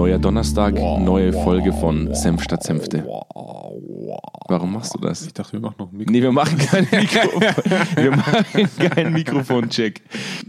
[0.00, 3.04] Neuer Donnerstag, neue Folge von Senf statt Senfte.
[4.48, 5.26] Warum machst du das?
[5.26, 6.10] Ich dachte, wir machen noch ein Mikro.
[6.10, 7.42] Nee, wir machen keinen Mikrofon.
[7.96, 10.00] wir machen keinen Mikrofoncheck.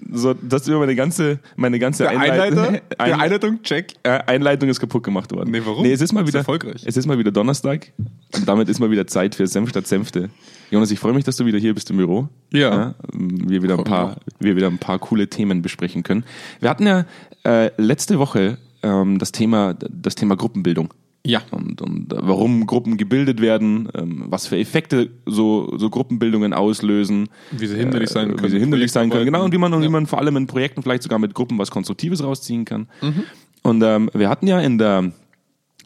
[0.10, 2.60] So, das ist über meine ganze, meine ganze Der Einleitung.
[2.60, 2.82] Einleiter?
[2.98, 3.94] Einleitung, check.
[4.04, 5.52] Einleitung ist kaputt gemacht worden.
[5.52, 5.84] Nee, warum?
[5.84, 6.84] Nee, es ist mal Ist wieder erfolgreich.
[6.86, 7.92] Es ist mal wieder Donnerstag
[8.34, 10.30] und damit ist mal wieder Zeit für Senf statt Senfte.
[10.70, 12.30] Jonas, ich freue mich, dass du wieder hier bist im Büro.
[12.54, 12.96] Ja.
[13.12, 16.24] wir wieder ein paar, wir wieder ein paar coole Themen besprechen können.
[16.62, 17.04] Wir hatten ja
[17.44, 20.94] äh, letzte Woche ähm, das Thema, das Thema Gruppenbildung.
[21.26, 21.42] Ja.
[21.52, 27.30] Und, und warum Gruppen gebildet werden, ähm, was für Effekte so, so Gruppenbildungen auslösen.
[27.52, 28.44] Wie sie hinderlich sein Äh, können.
[28.44, 29.46] Wie sie hinderlich sein können, genau.
[29.46, 29.92] Und wie man, und wie Ja.
[29.92, 32.88] man vor allem in Projekten vielleicht sogar mit Gruppen was Konstruktives rausziehen kann.
[33.02, 33.24] Mhm.
[33.62, 35.12] Und ähm, wir hatten ja in der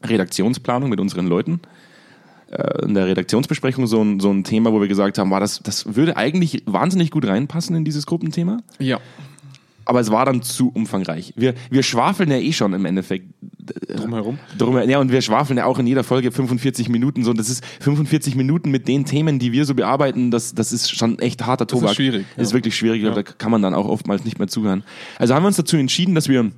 [0.06, 1.60] Redaktionsplanung mit unseren Leuten,
[2.52, 5.60] äh, in der Redaktionsbesprechung so ein, so ein Thema, wo wir gesagt haben, war das,
[5.64, 8.60] das würde eigentlich wahnsinnig gut reinpassen in dieses Gruppenthema.
[8.80, 9.00] Ja.
[9.86, 11.34] Aber es war dann zu umfangreich.
[11.36, 13.28] Wir, wir schwafeln ja eh schon im Endeffekt
[13.88, 14.40] Drumherum.
[14.58, 14.78] drum.
[14.90, 17.32] Ja, und wir schwafeln ja auch in jeder Folge 45 Minuten so.
[17.32, 20.96] Und das ist 45 Minuten mit den Themen, die wir so bearbeiten, das, das ist
[20.96, 21.96] schon echt harter Tobak.
[21.96, 22.58] schwierig, Das ist ja.
[22.58, 23.02] wirklich schwierig.
[23.02, 24.84] Glaube, Da kann man dann auch oftmals nicht mehr zuhören.
[25.18, 26.52] Also haben wir uns dazu entschieden, dass wir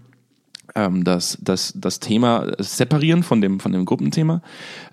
[0.75, 4.41] ähm, das, das, das Thema separieren von dem, von dem Gruppenthema.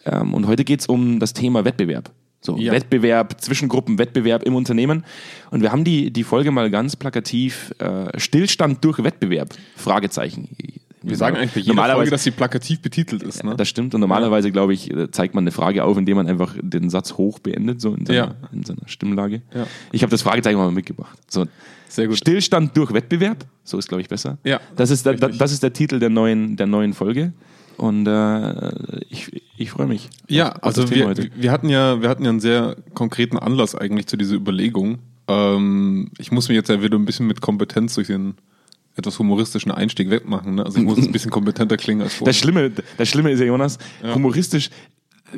[0.05, 2.11] Ähm, und heute geht's um das Thema Wettbewerb.
[2.45, 2.73] So, Ja.
[2.73, 5.05] Wettbewerb, Zwischengruppen, Wettbewerb im Unternehmen.
[5.51, 9.49] Und wir haben die, die Folge mal ganz plakativ äh, Stillstand durch Wettbewerb.
[9.77, 10.49] Fragezeichen.
[11.03, 13.45] Wir sagen eigentlich bei jeder Normalerweise- Folge, dass sie plakativ betitelt ist.
[13.45, 13.55] Ne?
[13.57, 13.95] das stimmt.
[13.95, 17.15] Und normalerweise, glaube ich, äh, zeigt man eine Frage auf, indem man einfach den Satz
[17.15, 18.35] hoch beendet, so in seiner, Ja.
[18.53, 19.43] in seiner Stimmlage.
[19.55, 19.67] Ja.
[19.93, 21.19] Ich habe das Fragezeichen mal mitgebracht.
[21.29, 21.47] So.
[21.89, 22.17] Sehr gut.
[22.19, 24.39] Stillstand durch Wettbewerb, so ist, glaube ich, besser.
[24.45, 27.33] Ja, Das ist, der, das ist der Titel der neuen, der neuen Folge.
[27.77, 30.11] Und äh, ich, ich freue mich.
[30.29, 31.31] Ja, auf also wir, heute.
[31.35, 34.99] wir hatten ja, wir hatten ja einen sehr konkreten Anlass eigentlich zu dieser Überlegung.
[35.29, 38.35] Ähm, ich muss mir jetzt ja wieder ein bisschen mit Kompetenz durch den
[38.97, 40.57] etwas humoristischen Einstieg wegmachen.
[40.57, 40.65] Ne?
[40.65, 42.33] Also ich muss ein bisschen kompetenter klingen als vorher.
[42.33, 43.79] Das Schlimme, das Schlimme ist ja, Jonas,
[44.15, 44.71] humoristisch,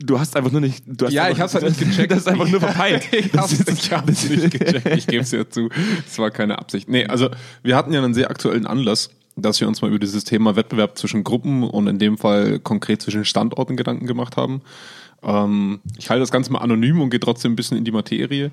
[0.00, 0.84] du hast einfach nur nicht.
[0.86, 2.10] Du hast Ja, ich hab's halt nicht gecheckt.
[2.10, 3.04] Das ist einfach nur verpeilt.
[3.12, 4.86] ich Das hab's, ich hab's nicht gecheckt.
[4.96, 5.68] Ich gebe es ja zu.
[6.04, 6.88] Das war keine Absicht.
[6.88, 7.30] Nee, also
[7.62, 10.96] wir hatten ja einen sehr aktuellen Anlass, dass wir uns mal über dieses Thema Wettbewerb
[10.98, 14.62] zwischen Gruppen und in dem Fall konkret zwischen Standorten Gedanken gemacht haben.
[15.22, 18.50] Ähm, ich halte das Ganze mal anonym und gehe trotzdem ein bisschen in die Materie.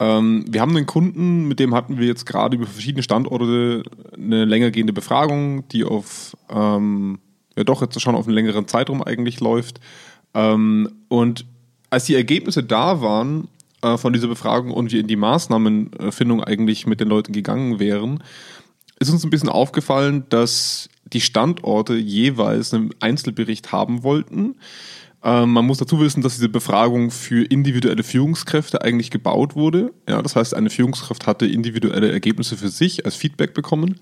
[0.00, 4.44] Ähm, wir haben einen Kunden, mit dem hatten wir jetzt gerade über verschiedene Standorte eine
[4.44, 7.18] länger gehende Befragung, die auf, ähm,
[7.56, 9.80] ja doch jetzt schon auf einen längeren Zeitraum eigentlich läuft.
[10.32, 11.44] Ähm, und
[11.90, 13.48] als die Ergebnisse da waren
[13.82, 18.22] äh, von dieser Befragung und wir in die Maßnahmenfindung eigentlich mit den Leuten gegangen wären,
[18.98, 24.56] ist uns ein bisschen aufgefallen, dass die Standorte jeweils einen Einzelbericht haben wollten.
[25.22, 29.92] Ähm, man muss dazu wissen, dass diese Befragung für individuelle Führungskräfte eigentlich gebaut wurde.
[30.08, 34.00] Ja, das heißt, eine Führungskraft hatte individuelle Ergebnisse für sich als Feedback bekommen.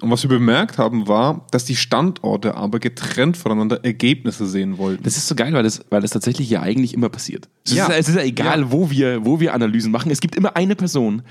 [0.00, 5.02] Und was wir bemerkt haben, war, dass die Standorte aber getrennt voneinander Ergebnisse sehen wollten.
[5.02, 7.48] Das ist so geil, weil das, weil das tatsächlich ja eigentlich immer passiert.
[7.66, 7.86] Es, Ja.
[7.86, 8.72] ist, es ist ja egal, Ja.
[8.72, 10.10] wo, wir, wo wir Analysen machen.
[10.10, 11.22] Es gibt immer eine Person,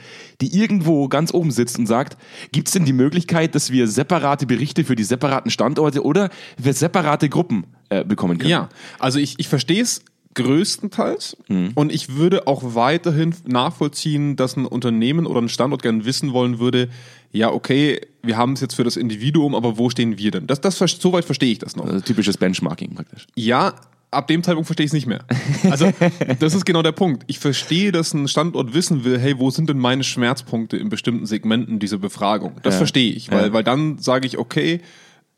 [0.41, 2.17] die irgendwo ganz oben sitzt und sagt,
[2.51, 6.29] gibt es denn die Möglichkeit, dass wir separate Berichte für die separaten Standorte oder
[6.61, 8.49] für separate Gruppen äh, bekommen können?
[8.51, 8.69] Ja,
[8.99, 10.01] also ich, ich verstehe es
[10.35, 11.37] größtenteils
[11.75, 16.59] und ich würde auch weiterhin nachvollziehen, dass ein Unternehmen oder ein Standort gerne wissen wollen
[16.59, 16.89] würde,
[17.31, 20.47] ja, okay, wir haben es jetzt für das Individuum, aber wo stehen wir denn?
[20.47, 21.85] Das, das, soweit verstehe ich das noch.
[21.85, 23.27] Also typisches Benchmarking praktisch.
[23.35, 23.73] Ja,
[24.11, 25.23] ab dem Zeitpunkt verstehe ich es nicht mehr.
[25.69, 25.91] Also,
[26.39, 27.23] das ist genau der Punkt.
[27.27, 31.25] Ich verstehe, dass ein Standort wissen will, hey, wo sind denn meine Schmerzpunkte in bestimmten
[31.27, 32.53] Segmenten dieser Befragung?
[32.63, 32.77] Das Ja.
[32.79, 33.53] verstehe ich, weil, Ja.
[33.53, 34.81] weil dann sage ich, okay,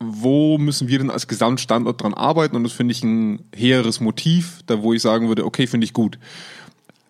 [0.04, 2.56] wo müssen wir denn als Gesamtstandort dran arbeiten?
[2.56, 5.92] Und das finde ich ein hehres Motiv, da wo ich sagen würde, okay, finde ich
[5.92, 6.18] gut.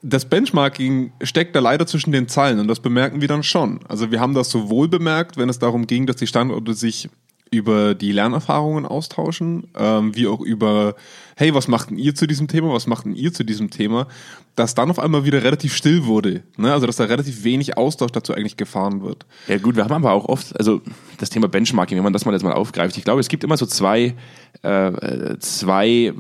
[0.03, 3.81] Das Benchmarking steckt da leider zwischen den Zeilen und das bemerken wir dann schon.
[3.89, 7.09] Also wir haben das sowohl bemerkt, wenn es darum ging, dass die Standorte sich
[7.53, 10.97] über die Lernerfahrungen austauschen, ähm, wie auch über,
[11.37, 14.09] hey, was macht denn ihr zu diesem Thema, was macht denn ihr zu diesem Thema,
[14.57, 16.43] dass dann auf einmal wieder relativ still wurde.
[16.57, 16.73] Ne?
[16.73, 19.26] Also dass da relativ wenig Austausch dazu eigentlich gefahren wird.
[19.49, 20.81] Ja gut, wir haben aber auch oft, also
[21.19, 23.59] das Thema Benchmarking, wenn man das mal jetzt mal aufgreift, ich glaube, es gibt immer
[23.59, 24.15] so zwei,
[24.62, 26.12] äh, zwei, äh,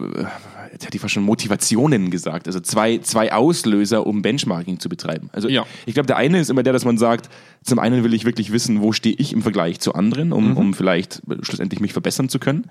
[0.72, 5.28] jetzt hätte ich fast schon Motivationen gesagt, also zwei, zwei Auslöser, um Benchmarking zu betreiben.
[5.32, 5.66] Also Ja.
[5.86, 7.28] ich glaube, der eine ist immer der, dass man sagt,
[7.62, 10.74] zum einen will ich wirklich wissen, wo stehe ich im Vergleich zu anderen, um, um
[10.74, 12.70] vielleicht schlussendlich mich verbessern zu können.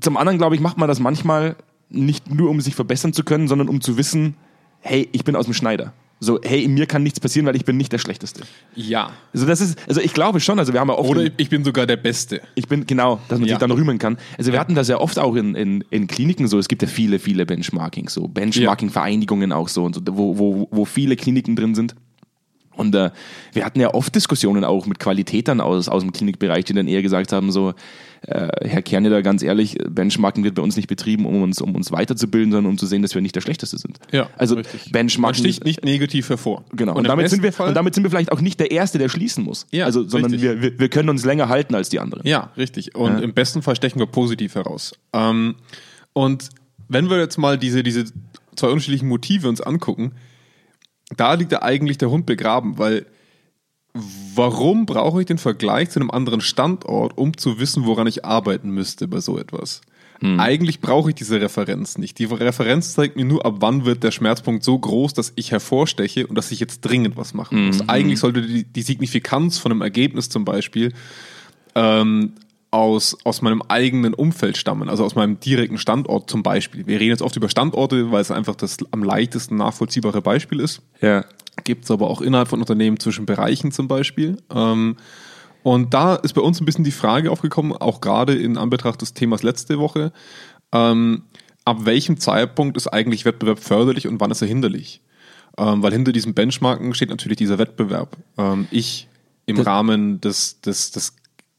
[0.00, 1.56] Zum anderen, glaube ich, macht man das manchmal
[1.88, 4.34] nicht nur, um sich verbessern zu können, sondern um zu wissen,
[4.80, 5.92] hey, ich bin aus dem Schneider.
[6.20, 8.42] So, hey, mir kann nichts passieren, weil ich bin nicht der Schlechteste.
[8.74, 9.10] Ja.
[9.34, 11.64] Also das ist, also ich glaube schon, also wir haben ja oft, Oder ich bin
[11.64, 12.40] sogar der Beste.
[12.54, 13.54] ich bin genau, dass man Ja.
[13.54, 14.16] sich dann rühmen kann.
[14.38, 16.88] Also wir hatten das ja oft auch in, in, in Kliniken so, es gibt ja
[16.88, 21.74] viele, viele Benchmarkings, so Benchmarking-Vereinigungen auch so, und so wo, wo, wo viele Kliniken drin
[21.74, 21.94] sind.
[22.76, 23.10] Und äh,
[23.52, 27.02] wir hatten ja oft Diskussionen auch mit Qualitätern aus, aus dem Klinikbereich, die dann eher
[27.02, 27.74] gesagt haben, so,
[28.26, 31.92] äh, Herr Kerneder, ganz ehrlich, Benchmarking wird bei uns nicht betrieben, um uns, um uns
[31.92, 33.98] weiterzubilden, sondern um zu sehen, dass wir nicht der Schlechteste sind.
[34.12, 34.86] Ja, also richtig.
[34.86, 35.44] Man Benchmarking.
[35.44, 36.64] sticht nicht negativ hervor.
[36.72, 36.92] Genau.
[36.92, 38.98] Und, Und, damit sind, wir, Fall, und damit sind wir vielleicht auch nicht der Erste,
[38.98, 39.66] der schließen muss.
[39.70, 42.26] Ja, also, sondern wir, wir, wir können uns länger halten als die anderen.
[42.26, 42.94] Ja, richtig.
[42.94, 43.18] Und Ja.
[43.18, 44.92] im besten Fall stechen wir positiv heraus.
[45.12, 45.56] Ähm,
[46.14, 46.48] und
[46.88, 48.04] wenn wir jetzt mal diese, diese
[48.56, 50.12] zwei unterschiedlichen Motive uns angucken,
[51.16, 53.06] da liegt ja eigentlich der Hund begraben, weil
[54.34, 58.70] warum brauche ich den Vergleich zu einem anderen Standort, um zu wissen, woran ich arbeiten
[58.70, 59.82] müsste bei so etwas?
[60.38, 62.18] Eigentlich brauche ich diese Referenz nicht.
[62.18, 66.26] Die Referenz zeigt mir nur, ab wann wird der Schmerzpunkt so groß, dass ich hervorsteche
[66.26, 67.88] und dass ich jetzt dringend was machen muss.
[67.88, 70.92] Eigentlich sollte die, die Signifikanz von einem Ergebnis zum Beispiel
[71.74, 72.32] ähm,
[72.74, 76.84] aus, aus meinem eigenen Umfeld stammen, also aus meinem direkten Standort zum Beispiel.
[76.88, 80.82] Wir reden jetzt oft über Standorte, weil es einfach das am leichtesten nachvollziehbare Beispiel ist.
[81.00, 81.24] Ja.
[81.62, 84.38] Gibt es aber auch innerhalb von Unternehmen zwischen Bereichen zum Beispiel.
[84.52, 84.96] Ähm,
[85.62, 89.14] und da ist bei uns ein bisschen die Frage aufgekommen, auch gerade in Anbetracht des
[89.14, 90.12] Themas letzte Woche,
[90.72, 91.22] ähm,
[91.64, 95.00] ab welchem Zeitpunkt ist eigentlich Wettbewerb förderlich und wann ist er hinderlich?
[95.56, 98.16] Ähm, weil hinter diesem Benchmarken steht natürlich dieser Wettbewerb.
[98.72, 99.06] Ich
[99.46, 101.14] im Das- Rahmen des, des, des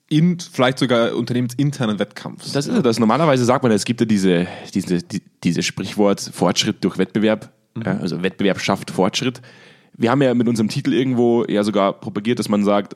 [0.07, 2.51] in, vielleicht sogar unternehmensinternen Wettkampfs.
[2.51, 2.99] Das ist ja das.
[2.99, 7.51] Normalerweise sagt man, es gibt ja diese, diese, die, dieses Sprichwort Fortschritt durch Wettbewerb.
[7.83, 9.41] Ja, also Wettbewerb schafft Fortschritt.
[9.97, 12.95] Wir haben ja mit unserem Titel irgendwo ja sogar propagiert, dass man sagt,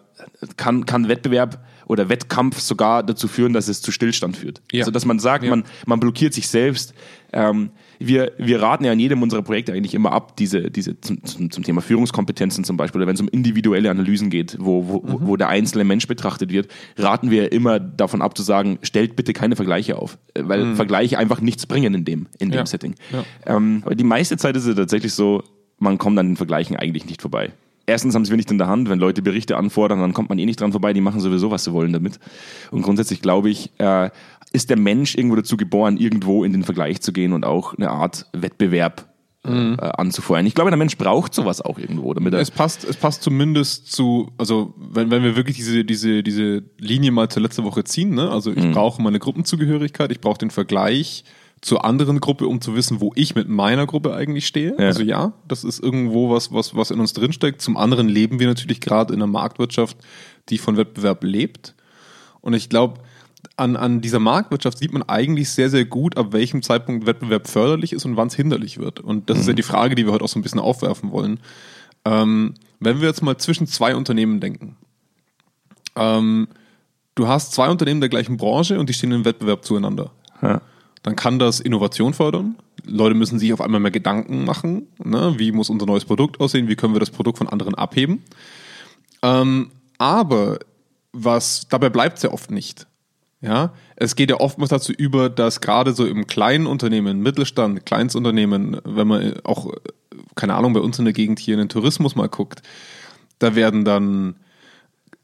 [0.58, 4.62] kann, kann Wettbewerb oder Wettkampf sogar dazu führen, dass es zu Stillstand führt.
[4.72, 4.82] Ja.
[4.82, 5.50] Also dass man sagt, Ja.
[5.50, 6.94] man, man blockiert sich selbst.
[7.32, 11.24] Ähm, wir, wir raten ja in jedem unserer Projekte eigentlich immer ab, diese, diese zum,
[11.26, 15.04] zum, zum Thema Führungskompetenzen zum Beispiel, oder wenn es um individuelle Analysen geht, wo, wo,
[15.06, 19.16] wo wo der einzelne Mensch betrachtet wird, raten wir immer davon ab zu sagen, stellt
[19.16, 22.66] bitte keine Vergleiche auf, äh, weil Vergleiche einfach nichts bringen in dem, in dem Ja.
[22.66, 22.96] Setting.
[23.12, 23.24] Ja.
[23.56, 25.44] Ähm, aber die meiste Zeit ist es tatsächlich so,
[25.78, 27.52] man kommt an den Vergleichen eigentlich nicht vorbei.
[27.90, 30.38] Erstens haben sie wir nicht in der Hand, wenn Leute Berichte anfordern, dann kommt man
[30.38, 32.20] eh nicht dran vorbei, die machen sowieso, was sie wollen damit.
[32.72, 34.10] Und grundsätzlich glaube ich, äh,
[34.52, 37.90] ist der Mensch irgendwo dazu geboren, irgendwo in den Vergleich zu gehen und auch eine
[37.90, 39.10] Art Wettbewerb
[39.48, 40.46] äh, äh, anzufeuern.
[40.46, 44.32] Ich glaube, der Mensch braucht sowas auch irgendwo, damit Es passt, es passt zumindest zu,
[44.38, 48.30] also wenn, wenn wir wirklich diese, diese, diese Linie mal zur letzten Woche ziehen, ne?
[48.30, 51.24] also ich brauche meine Gruppenzugehörigkeit, ich brauche den Vergleich
[51.62, 54.76] zur anderen Gruppe, um zu wissen, wo ich mit meiner Gruppe eigentlich stehe.
[54.80, 54.88] Ja.
[54.88, 57.62] Also ja, das ist irgendwo was, was, was in uns drinsteckt.
[57.62, 59.98] Zum anderen leben wir natürlich gerade in einer Marktwirtschaft,
[60.50, 61.76] die von Wettbewerb lebt.
[62.42, 63.02] Und ich glaube,
[63.58, 67.94] an, an dieser Marktwirtschaft sieht man eigentlich sehr, sehr gut, ab welchem Zeitpunkt Wettbewerb förderlich
[67.94, 69.00] ist und wann es hinderlich wird.
[69.00, 71.40] Und das ist ja die Frage, die wir heute auch so ein bisschen aufwerfen wollen.
[72.06, 74.78] Ähm, wenn wir jetzt mal zwischen zwei Unternehmen denken.
[75.96, 76.48] Ähm,
[77.16, 80.12] du hast zwei Unternehmen der gleichen Branche und die stehen im Wettbewerb zueinander.
[80.42, 80.62] Ja.
[81.10, 82.56] Dann kann das Innovation fördern.
[82.86, 84.86] Leute müssen sich auf einmal mehr Gedanken machen.
[85.04, 85.34] Ne?
[85.38, 86.68] Wie muss unser neues Produkt aussehen?
[86.68, 88.22] Wie können wir das Produkt von anderen abheben?
[89.24, 90.60] Ähm, aber
[91.12, 92.86] was dabei bleibt es ja oft nicht.
[93.42, 98.80] Ja, es geht ja oftmals dazu über, dass gerade so im kleinen Unternehmen, Mittelstand, Kleinstunternehmen,
[98.86, 99.74] wenn man auch,
[100.36, 102.62] keine Ahnung, bei uns in der Gegend hier in den Tourismus mal guckt,
[103.40, 104.36] da werden dann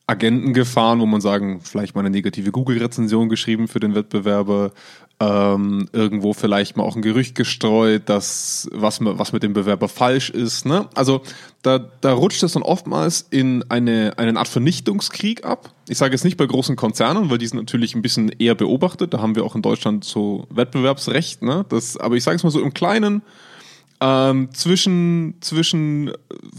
[0.08, 4.72] Agenten gefahren, wo man sagen, vielleicht mal eine negative Google-Rezension geschrieben für den Wettbewerber,
[5.20, 9.88] ähm, irgendwo vielleicht mal auch ein Gerücht gestreut, dass was, mit- was mit dem Bewerber
[9.88, 10.66] falsch ist.
[10.66, 10.88] Ne?
[10.94, 11.22] Also
[11.62, 15.72] da, da rutscht es dann oftmals in eine, eine Art Vernichtungskrieg ab.
[15.88, 19.14] Ich sage jetzt nicht bei großen Konzernen, weil die sind natürlich ein bisschen eher beobachtet.
[19.14, 21.42] Da haben wir auch in Deutschland so Wettbewerbsrecht.
[21.44, 21.66] Ne?
[21.70, 23.22] Das, aber ich sage es mal so im Kleinen,
[24.02, 26.12] ähm, zwischen, zwischen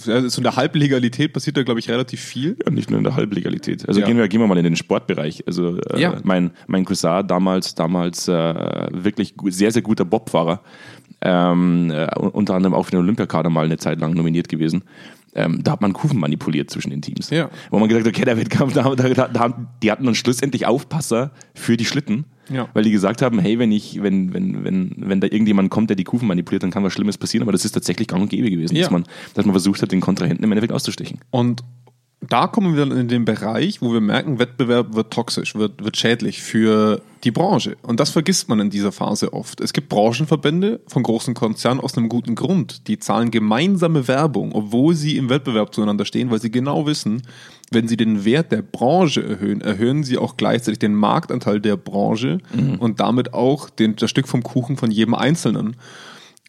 [0.05, 2.57] ja, so in der Halblegalität passiert da, glaube ich, relativ viel.
[2.64, 3.87] Ja, nicht nur in der Halblegalität.
[3.87, 4.07] Also Ja.
[4.07, 5.45] gehen, wir, gehen wir mal in den Sportbereich.
[5.47, 6.19] Also äh, Ja.
[6.25, 8.33] mein, mein Cousin damals, damals äh,
[8.93, 10.62] wirklich sehr, sehr guter Bobfahrer,
[11.21, 14.85] ähm, äh, unter anderem auch für den Olympiakader mal eine Zeit lang nominiert gewesen.
[15.35, 17.28] Ähm, da hat man Kufen manipuliert zwischen den Teams.
[17.28, 17.50] Ja.
[17.71, 21.33] Wo man gesagt hat, okay, der Wettkampf, da, da, da, die hatten dann schlussendlich Aufpasser
[21.55, 22.68] für die Schlitten, Ja.
[22.74, 25.96] weil die gesagt haben, hey, wenn ich, wenn, wenn, wenn, wenn da irgendjemand kommt, der
[25.96, 27.42] die Kufen manipuliert, dann kann was Schlimmes passieren.
[27.42, 28.82] Aber das ist tatsächlich gang und gäbe gewesen, Ja.
[28.82, 31.18] dass, man, dass man versucht hat, den Kontrahenten im Endeffekt auszustechen.
[31.30, 31.62] Und
[32.28, 35.97] da kommen wir dann in den Bereich, wo wir merken, Wettbewerb wird toxisch, wird, wird
[35.97, 37.76] schädlich für die Branche.
[37.83, 39.61] Und das vergisst man in dieser Phase oft.
[39.61, 42.88] Es gibt Branchenverbände von großen Konzernen aus einem guten Grund.
[42.88, 47.23] Die zahlen gemeinsame Werbung, obwohl sie im Wettbewerb zueinander stehen, weil sie genau wissen,
[47.71, 52.38] wenn sie den Wert der Branche erhöhen, erhöhen sie auch gleichzeitig den Marktanteil der Branche
[52.78, 55.76] und damit auch den, das Stück vom Kuchen von jedem Einzelnen.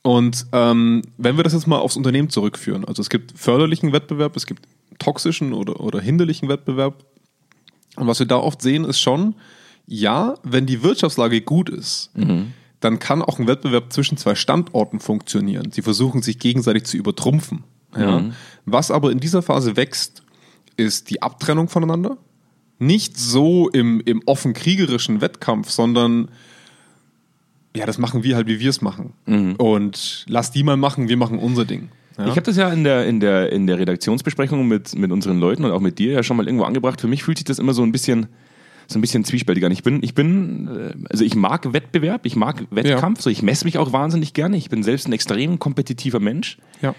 [0.04, 4.38] Und ähm, wenn wir das jetzt mal aufs Unternehmen zurückführen, also es gibt förderlichen Wettbewerb,
[4.38, 4.62] es gibt
[5.00, 7.06] toxischen oder, oder hinderlichen Wettbewerb.
[7.96, 9.36] Und was wir da oft sehen, ist schon,
[9.86, 12.12] ja, wenn die Wirtschaftslage gut ist,
[12.80, 15.72] dann kann auch ein Wettbewerb zwischen zwei Standorten funktionieren.
[15.72, 17.64] Sie versuchen sich gegenseitig zu übertrumpfen.
[17.96, 18.18] Ja.
[18.66, 20.24] Was aber in dieser Phase wächst,
[20.76, 22.18] ist die Abtrennung voneinander.
[22.80, 26.30] Nicht so im, im offen kriegerischen Wettkampf, sondern
[27.76, 29.14] ja, das machen wir halt, wie wir es machen.
[29.58, 31.90] Und lass die mal machen, wir machen unser Ding.
[32.18, 32.26] Ja?
[32.26, 35.66] Ich habe das ja in der, in, der, in der Redaktionsbesprechung mit, mit unseren Leuten
[35.66, 37.00] und auch mit dir ja schon mal irgendwo angebracht.
[37.00, 38.28] Für mich fühlt sich das immer so ein bisschen,
[38.88, 39.72] so ein bisschen zwiespältig an.
[39.72, 43.66] Ich bin, ich bin, äh, also ich mag Wettbewerb, ich mag Wettkampf, so ich messe
[43.66, 44.58] mich auch wahnsinnig gerne.
[44.58, 46.96] Ich bin selbst ein extrem kompetitiver Mensch, ja.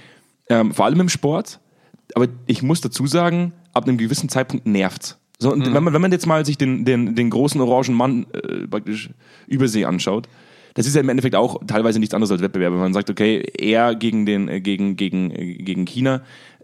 [0.48, 1.60] ähm, vor allem im Sport.
[2.14, 5.18] Aber ich muss dazu sagen, ab einem gewissen Zeitpunkt nervt's.
[5.40, 8.26] So, und wenn, man, wenn man jetzt mal sich den, den, den großen orangen Mann
[8.32, 9.10] äh, praktisch
[9.46, 10.28] Übersee anschaut,
[10.78, 12.72] das ist ja im Endeffekt auch teilweise nichts anderes als Wettbewerb.
[12.72, 16.22] Wenn man sagt, okay, er gegen, den, äh, gegen, gegen, äh, gegen China,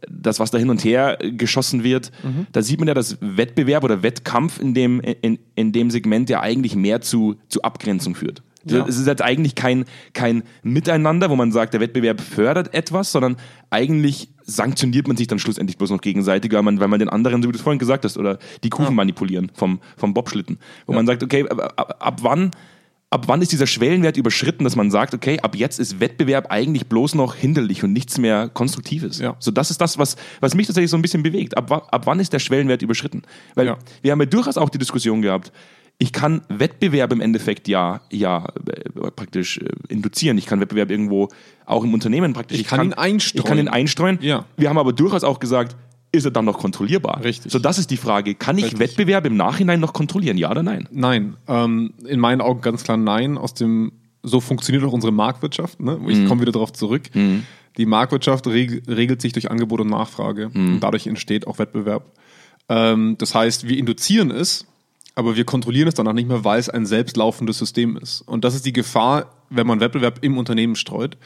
[0.09, 2.13] das, was da hin und her geschossen wird,
[2.53, 6.41] da sieht man ja, dass Wettbewerb oder Wettkampf in dem, in, in dem Segment ja
[6.43, 8.43] eigentlich mehr zu, zu Abgrenzung führt.
[8.67, 8.87] Ja.
[8.87, 13.37] Es ist jetzt eigentlich kein, kein Miteinander, wo man sagt, der Wettbewerb fördert etwas, sondern
[13.71, 17.43] eigentlich sanktioniert man sich dann schlussendlich bloß noch gegenseitig, weil man, weil man den anderen,
[17.43, 18.91] so wie du es vorhin gesagt hast, oder die Kuchen Ja.
[18.93, 20.59] manipulieren vom, vom Bobschlitten.
[20.87, 22.51] Wo man sagt, okay, ab, ab, ab wann
[23.15, 26.89] ab wann ist dieser Schwellenwert überschritten, dass man sagt, okay, ab jetzt ist Wettbewerb eigentlich
[26.89, 29.21] bloß noch hinderlich und nichts mehr Konstruktives.
[29.21, 29.37] Ja.
[29.39, 31.57] So, das ist das, was, was mich tatsächlich so ein bisschen bewegt.
[31.57, 33.23] Ab, ab wann ist der Schwellenwert überschritten?
[33.55, 33.79] Weil Ja.
[34.03, 35.53] wir haben ja durchaus auch die Diskussion gehabt,
[35.99, 40.37] ich kann Wettbewerb im Endeffekt ja, ja äh, praktisch äh, induzieren.
[40.37, 41.29] Ich kann Wettbewerb irgendwo
[41.67, 42.59] auch im Unternehmen praktisch.
[42.59, 43.41] Ich kann ihn einstreuen.
[43.41, 44.19] Ich kann ihn einstreuen.
[44.21, 44.45] Ja.
[44.57, 45.77] Wir haben aber durchaus auch gesagt,
[46.15, 47.23] ist er dann noch kontrollierbar?
[47.23, 47.53] Richtig.
[47.53, 48.35] So, das ist die Frage.
[48.35, 48.81] Kann ich Richtig.
[48.81, 50.39] Wettbewerb im Nachhinein noch kontrollieren?
[50.39, 50.89] Ja oder nein?
[50.91, 53.37] Nein, ähm, in meinen Augen ganz klar nein.
[53.37, 53.93] Aus dem
[54.23, 55.81] so funktioniert auch unsere Marktwirtschaft.
[55.81, 56.01] Ne?
[56.09, 57.11] Ich komme wieder darauf zurück.
[57.77, 62.05] Die Marktwirtschaft reg regelt sich durch Angebot und Nachfrage und dadurch entsteht auch Wettbewerb.
[62.69, 64.67] Ähm, das heißt, wir induzieren es,
[65.15, 68.23] aber wir kontrollieren es danach nicht mehr, weil es ein selbstlaufendes System ist.
[68.23, 71.17] Und das ist die Gefahr, wenn man Wettbewerb im Unternehmen streut.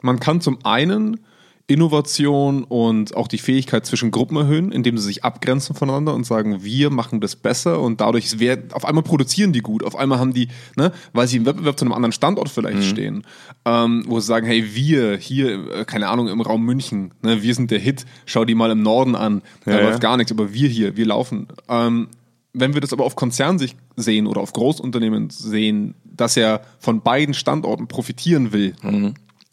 [0.00, 1.20] Man kann zum einen
[1.66, 6.62] Innovation und auch die Fähigkeit zwischen Gruppen erhöhen, indem sie sich abgrenzen voneinander und sagen,
[6.64, 10.34] wir machen das besser und dadurch werden, auf einmal produzieren die gut, auf einmal haben
[10.34, 13.24] die, ne, weil sie im Wettbewerb zu einem anderen Standort vielleicht stehen,
[13.64, 17.54] ähm, wo sie sagen, hey, wir hier, äh, keine Ahnung, im Raum München, ne, wir
[17.54, 19.98] sind der Hit, schau die mal im Norden an, da Ja, läuft ja.
[20.10, 21.46] gar nichts, aber wir hier, wir laufen.
[21.68, 22.08] Ähm,
[22.54, 27.32] wenn wir das aber auf Konzernsicht sehen oder auf Großunternehmen sehen, dass er von beiden
[27.34, 28.74] Standorten profitieren will,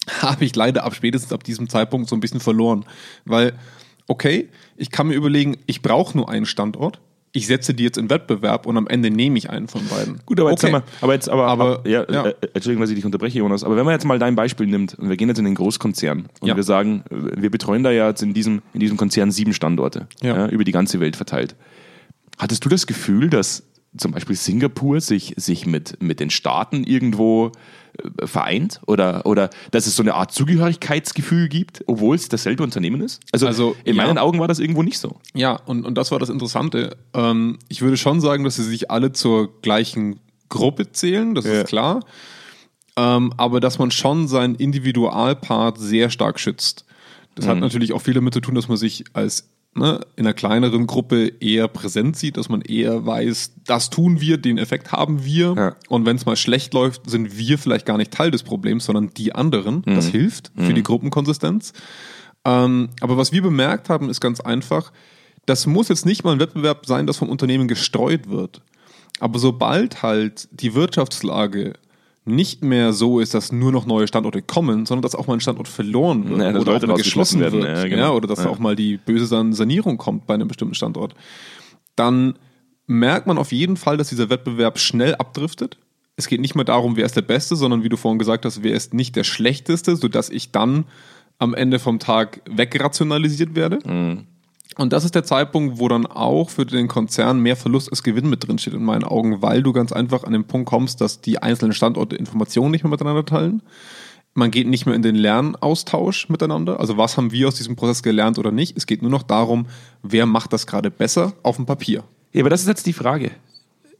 [0.22, 2.86] habe ich leider ab spätestens ab diesem Zeitpunkt so ein bisschen verloren.
[3.26, 3.54] Weil,
[4.08, 7.00] okay, ich kann mir überlegen, ich brauche nur einen Standort,
[7.32, 10.20] ich setze die jetzt in Wettbewerb und am Ende nehme ich einen von beiden.
[10.26, 10.74] Gut, aber jetzt, okay.
[10.74, 12.26] wir, aber jetzt, aber, Aber, ja, ja.
[12.26, 14.96] Äh, Entschuldigung, dass ich dich unterbreche, Jonas, aber wenn man jetzt mal dein Beispiel nimmt
[14.96, 16.56] und wir gehen jetzt in den Großkonzern und Ja.
[16.56, 20.08] wir sagen, äh, wir betreuen da ja jetzt in diesem, in diesem Konzern sieben Standorte,
[20.24, 21.56] über die ganze Welt verteilt.
[22.38, 23.64] Hattest du das Gefühl, dass
[23.98, 27.52] zum Beispiel Singapur sich, sich mit, mit den Staaten irgendwo äh,
[28.24, 33.22] vereint oder, oder dass es so eine Art Zugehörigkeitsgefühl gibt, obwohl es dasselbe Unternehmen ist?
[33.32, 34.06] Also, Also, in ja.
[34.06, 35.18] meinen Augen war das irgendwo nicht so.
[35.34, 36.98] Ja, und, und das war das Interessante.
[37.14, 40.20] Ähm, ich würde schon sagen, dass sie sich alle zur gleichen
[40.50, 41.54] Gruppe zählen, das Ja.
[41.62, 42.02] ist klar.
[42.98, 46.86] Ähm, aber dass man schon seinen Individualpart sehr stark schützt.
[47.36, 47.50] Das Mhm.
[47.52, 50.88] hat natürlich auch viel damit zu tun, dass man sich als ne, in einer kleineren
[50.88, 55.54] Gruppe eher präsent sieht, dass man eher weiß, das tun wir, den Effekt haben wir.
[55.58, 55.76] Ja.
[55.90, 59.10] Und wenn es mal schlecht läuft, sind wir vielleicht gar nicht Teil des Problems, sondern
[59.16, 59.84] die anderen.
[59.84, 60.12] Das Mhm.
[60.12, 61.74] hilft für die Gruppenkonsistenz.
[62.46, 64.92] Ähm, aber was wir bemerkt haben, ist ganz einfach,
[65.46, 68.62] das muss jetzt nicht mal ein Wettbewerb sein, das vom Unternehmen gestreut wird.
[69.20, 71.74] Aber sobald halt die Wirtschaftslage
[72.30, 75.40] nicht mehr so ist, dass nur noch neue Standorte kommen, sondern dass auch mal ein
[75.42, 77.62] Standort verloren wird Ja, oder Leute auch mal geschlossen werden.
[77.62, 78.02] wird, Ja, genau.
[78.02, 81.14] ja, oder dass auch mal die böse San- Sanierung kommt bei einem bestimmten Standort,
[81.96, 82.36] dann
[82.88, 85.78] merkt man auf jeden Fall, dass dieser Wettbewerb schnell abdriftet.
[86.16, 88.64] Es geht nicht mehr darum, wer ist der Beste, sondern wie du vorhin gesagt hast,
[88.64, 90.86] wer ist nicht der Schlechteste, sodass ich dann
[91.38, 93.80] am Ende vom Tag wegrationalisiert werde.
[94.78, 98.30] Und das ist der Zeitpunkt, wo dann auch für den Konzern mehr Verlust als Gewinn
[98.30, 101.22] mit drin steht in meinen Augen, weil du ganz einfach an den Punkt kommst, dass
[101.22, 103.62] die einzelnen Standorte Informationen nicht mehr miteinander teilen.
[104.36, 106.80] Man geht nicht mehr in den Lernaustausch miteinander.
[106.80, 108.78] Also was haben wir aus diesem Prozess gelernt oder nicht?
[108.78, 109.66] Es geht nur noch darum,
[110.04, 112.04] wer macht das gerade besser auf dem Papier.
[112.32, 113.32] Ja, aber das ist jetzt die Frage.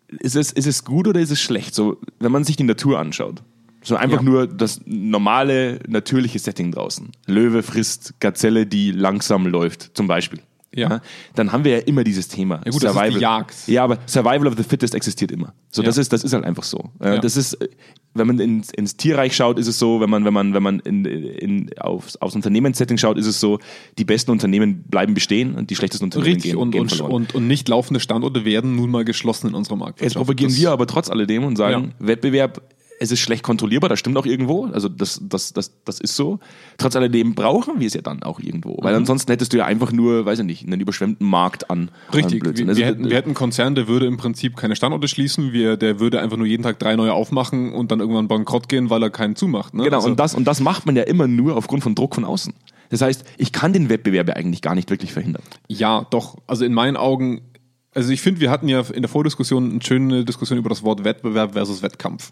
[0.08, 1.74] Ist es, ist es gut oder ist es schlecht?
[1.74, 3.42] So, wenn man sich die Natur anschaut.
[3.82, 4.24] So einfach Ja.
[4.24, 7.10] nur das normale, natürliche Setting draußen.
[7.26, 10.40] Löwe frisst Gazelle, die langsam läuft, zum Beispiel.
[10.76, 11.02] Ja.
[11.36, 12.62] Dann haben wir ja immer dieses Thema.
[12.64, 13.56] Ja gut, das ist die Jagd.
[13.68, 15.54] Ja, aber Survival of the Fittest existiert immer.
[15.72, 15.88] So, Ja.
[15.88, 16.92] das ist, das ist halt einfach so.
[17.00, 17.18] Äh, Ja.
[17.20, 17.58] Das ist,
[18.14, 20.80] wenn man ins, ins Tierreich schaut, ist es so, wenn man, wenn man, wenn man
[20.82, 23.58] in, in, aufs, aufs Unternehmenssetting schaut, ist es so,
[23.98, 27.36] die besten Unternehmen bleiben bestehen und die schlechtesten Unternehmen Richtig, gehen, und, gehen und, und,
[27.36, 30.04] und nicht laufende Standorte werden nun mal geschlossen in unserer Marktwirtschaft.
[30.04, 32.62] Jetzt propagieren Das- wir aber trotz alledem und sagen, Wettbewerb
[33.02, 36.40] es ist schlecht kontrollierbar, das stimmt auch irgendwo, also das, das, das, das ist so.
[36.78, 39.00] Trotz alledem brauchen wir es ja dann auch irgendwo, weil Mhm.
[39.00, 41.92] ansonsten hättest du ja einfach nur, weiß ich nicht, einen überschwemmten Markt an.
[42.14, 44.76] Richtig, an wir, Also, wir, hätten, wir hätten einen Konzern, der würde im Prinzip keine
[44.76, 48.28] Standorte schließen, wir, der würde einfach nur jeden Tag drei neue aufmachen und dann irgendwann
[48.28, 49.74] bankrott gehen, weil er keinen zumacht.
[49.74, 49.84] Ne?
[49.84, 52.26] Genau, Also- und, das, und das macht man ja immer nur aufgrund von Druck von
[52.26, 52.54] außen.
[52.90, 55.44] Das heißt, ich kann den Wettbewerb ja eigentlich gar nicht wirklich verhindern.
[55.68, 56.38] Ja, doch.
[56.48, 57.42] Also in meinen Augen,
[57.94, 61.04] also ich finde, wir hatten ja in der Vordiskussion eine schöne Diskussion über das Wort
[61.04, 62.32] Wettbewerb versus Wettkampf.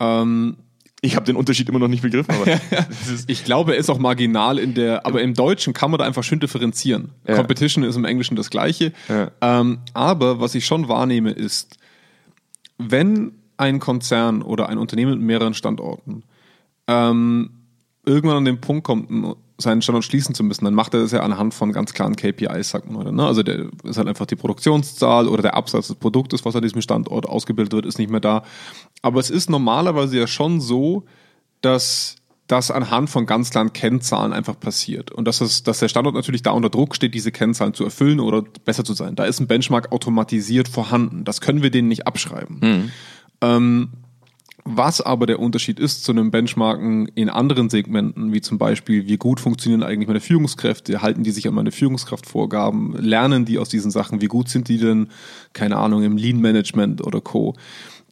[0.00, 0.56] Ähm,
[1.00, 2.60] Ich habe den Unterschied immer noch nicht begriffen, aber
[3.28, 6.24] ich glaube, er ist auch marginal in der, aber im Deutschen kann man da einfach
[6.24, 7.10] schön differenzieren.
[7.26, 7.36] Ja.
[7.36, 8.92] Competition ist im Englischen das Gleiche.
[9.08, 9.30] Ja.
[9.40, 11.78] Ähm, aber was ich schon wahrnehme, ist,
[12.78, 16.24] wenn ein Konzern oder ein Unternehmen mit mehreren Standorten
[16.88, 17.50] ähm,
[18.04, 19.08] irgendwann an den Punkt kommt,
[19.60, 22.70] seinen Standort schließen zu müssen, dann macht er das ja anhand von ganz klaren KPIs,
[22.70, 23.12] sagt man heute.
[23.12, 23.26] Ne?
[23.26, 26.80] Also der ist halt einfach die Produktionszahl oder der Absatz des Produktes, was an diesem
[26.80, 28.44] Standort ausgebildet wird, ist nicht mehr da.
[29.02, 31.04] Aber es ist normalerweise ja schon so,
[31.60, 35.10] dass das anhand von ganz klaren Kennzahlen einfach passiert.
[35.10, 38.20] Und dass, es, dass der Standort natürlich da unter Druck steht, diese Kennzahlen zu erfüllen
[38.20, 39.16] oder besser zu sein.
[39.16, 41.24] Da ist ein Benchmark automatisiert vorhanden.
[41.24, 42.60] Das können wir denen nicht abschreiben.
[43.42, 43.90] Ähm,
[44.70, 49.16] was aber der Unterschied ist zu einem Benchmarken in anderen Segmenten, wie zum Beispiel, wie
[49.16, 53.90] gut funktionieren eigentlich meine Führungskräfte, halten die sich an meine Führungskraftvorgaben, lernen die aus diesen
[53.90, 55.08] Sachen, wie gut sind die denn,
[55.54, 57.54] keine Ahnung, im Lean-Management oder Co.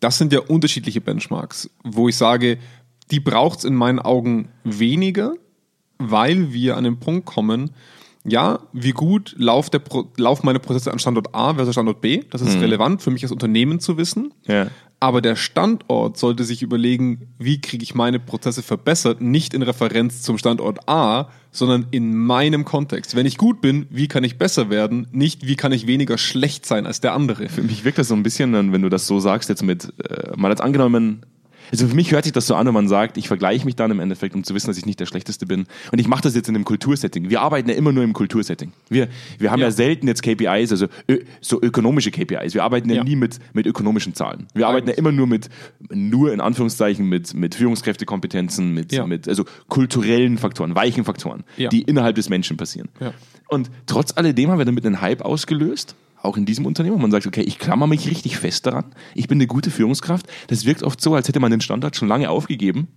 [0.00, 2.58] Das sind ja unterschiedliche Benchmarks, wo ich sage,
[3.10, 5.34] die braucht es in meinen Augen weniger,
[5.98, 7.70] weil wir an den Punkt kommen,
[8.28, 12.24] ja, wie gut lauft der Pro laufen meine Prozesse an Standort A versus Standort B.
[12.30, 14.34] Das ist relevant für mich als Unternehmen zu wissen.
[14.46, 14.66] Ja.
[14.98, 20.22] Aber der Standort sollte sich überlegen, wie kriege ich meine Prozesse verbessert, nicht in Referenz
[20.22, 23.14] zum Standort A, sondern in meinem Kontext.
[23.14, 26.64] Wenn ich gut bin, wie kann ich besser werden, nicht wie kann ich weniger schlecht
[26.64, 27.48] sein als der andere.
[27.50, 30.34] Für mich wirkt das so ein bisschen, wenn du das so sagst, jetzt mit, äh,
[30.34, 31.26] mal als angenommen,
[31.72, 33.90] also für mich hört sich das so an, wenn man sagt, ich vergleiche mich dann
[33.90, 35.66] im Endeffekt, um zu wissen, dass ich nicht der Schlechteste bin.
[35.92, 37.30] Und ich mache das jetzt in einem Kultursetting.
[37.30, 38.72] Wir arbeiten ja immer nur im Kultursetting.
[38.88, 39.08] Wir,
[39.38, 39.66] wir haben ja.
[39.66, 39.70] Ja.
[39.70, 42.54] selten jetzt KPIs, also ö, so ökonomische KPIs.
[42.54, 43.04] Wir arbeiten ja, Ja.
[43.04, 44.46] nie mit, mit ökonomischen Zahlen.
[44.54, 45.48] Wir arbeiten ja immer nur mit,
[45.90, 49.06] nur in Anführungszeichen, mit, mit Führungskräftekompetenzen, mit, Ja.
[49.06, 52.88] mit also kulturellen Faktoren, weichen Faktoren, die innerhalb des Menschen passieren.
[53.48, 56.96] Und trotz alledem haben wir damit einen Hype ausgelöst, auch in diesem Unternehmen.
[56.96, 58.86] wo Man sagt, okay, ich klammer mich richtig fest daran.
[59.14, 60.26] Ich bin eine gute Führungskraft.
[60.48, 62.88] Das wirkt oft so, als hätte man den Standard schon lange aufgegeben.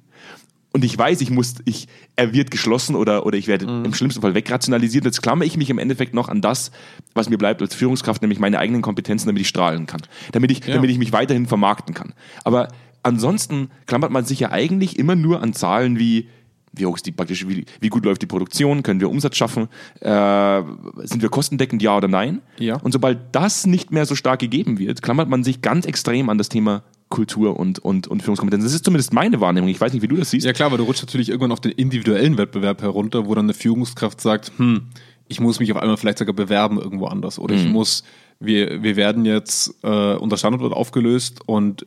[0.71, 3.86] Und ich weiß, ich muss, ich, er wird geschlossen oder, oder ich werde Mhm.
[3.86, 5.03] im schlimmsten Fall wegrationalisiert.
[5.03, 6.69] Jetzt klammere ich mich im Endeffekt noch an das,
[7.15, 10.01] was mir bleibt als Führungskraft, nämlich meine eigenen Kompetenzen, damit ich strahlen kann.
[10.32, 10.75] Damit ich, Ja.
[10.75, 12.13] damit ich mich weiterhin vermarkten kann.
[12.43, 12.67] Aber
[13.01, 16.29] ansonsten klammert man sich ja eigentlich immer nur an Zahlen wie,
[16.73, 19.67] wie hoch ist die praktisch, wie, wie gut läuft die Produktion, können wir Umsatz schaffen,
[20.01, 20.62] äh,
[21.03, 22.41] sind wir kostendeckend, ja oder nein?
[22.58, 22.77] Ja.
[22.77, 26.38] Und sobald das nicht mehr so stark gegeben wird, klammert man sich ganz extrem an
[26.38, 28.63] das Thema Kultur und, und, und Führungskompetenz.
[28.63, 29.69] Das ist zumindest meine Wahrnehmung.
[29.69, 30.45] Ich weiß nicht, wie du das siehst.
[30.45, 33.53] Ja klar, weil du rutscht natürlich irgendwann auf den individuellen Wettbewerb herunter, wo dann eine
[33.53, 34.84] Führungskraft sagt, hm,
[35.27, 38.03] ich muss mich auf einmal vielleicht sogar bewerben irgendwo anders oder ich muss,
[38.39, 41.86] wir, wir werden jetzt, äh, unser Standort wird aufgelöst und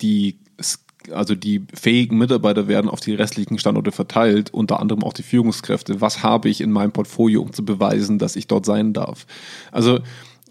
[0.00, 0.39] die,
[1.12, 6.00] also die fähigen Mitarbeiter werden auf die restlichen Standorte verteilt, unter anderem auch die Führungskräfte.
[6.00, 9.26] Was habe ich in meinem Portfolio, um zu beweisen, dass ich dort sein darf?
[9.72, 10.00] Also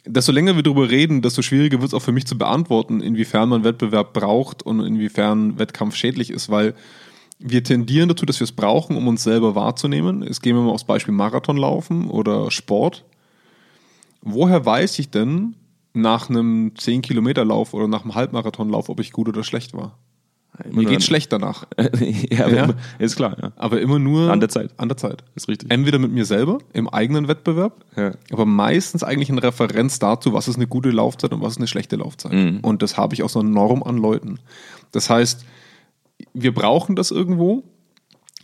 [0.05, 3.49] desto länger wir darüber reden, desto schwieriger wird es auch für mich zu beantworten, inwiefern
[3.49, 6.73] man Wettbewerb braucht und inwiefern Wettkampf schädlich ist, weil
[7.39, 10.23] wir tendieren dazu, dass wir es brauchen, um uns selber wahrzunehmen.
[10.23, 13.05] Jetzt gehen wir mal aufs Beispiel Marathonlaufen oder Sport.
[14.21, 15.55] Woher weiß ich denn
[15.93, 19.97] nach einem 10-Kilometer-Lauf oder nach einem Halbmarathonlauf, ob ich gut oder schlecht war?
[20.65, 21.65] Mir nur geht schlecht danach.
[21.79, 22.63] ja, Ja.
[22.65, 23.51] immer- ist klar, ja.
[23.55, 24.71] Aber immer nur An der Zeit.
[24.77, 25.23] An der Zeit.
[25.35, 25.71] Ist richtig.
[25.71, 28.11] Entweder mit mir selber im eigenen Wettbewerb, Ja.
[28.31, 31.67] aber meistens eigentlich in Referenz dazu, was ist eine gute Laufzeit und was ist eine
[31.67, 32.33] schlechte Laufzeit.
[32.33, 32.59] Mhm.
[32.61, 34.39] Und das habe ich aus einer Norm an Leuten.
[34.91, 35.45] Das heißt,
[36.33, 37.63] wir brauchen das irgendwo.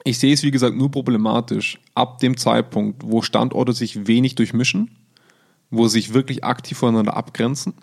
[0.05, 4.91] Ich sehe es, wie gesagt, nur problematisch ab dem Zeitpunkt, wo Standorte sich wenig durchmischen,
[5.71, 7.73] wo sich wirklich aktiv voneinander abgrenzen.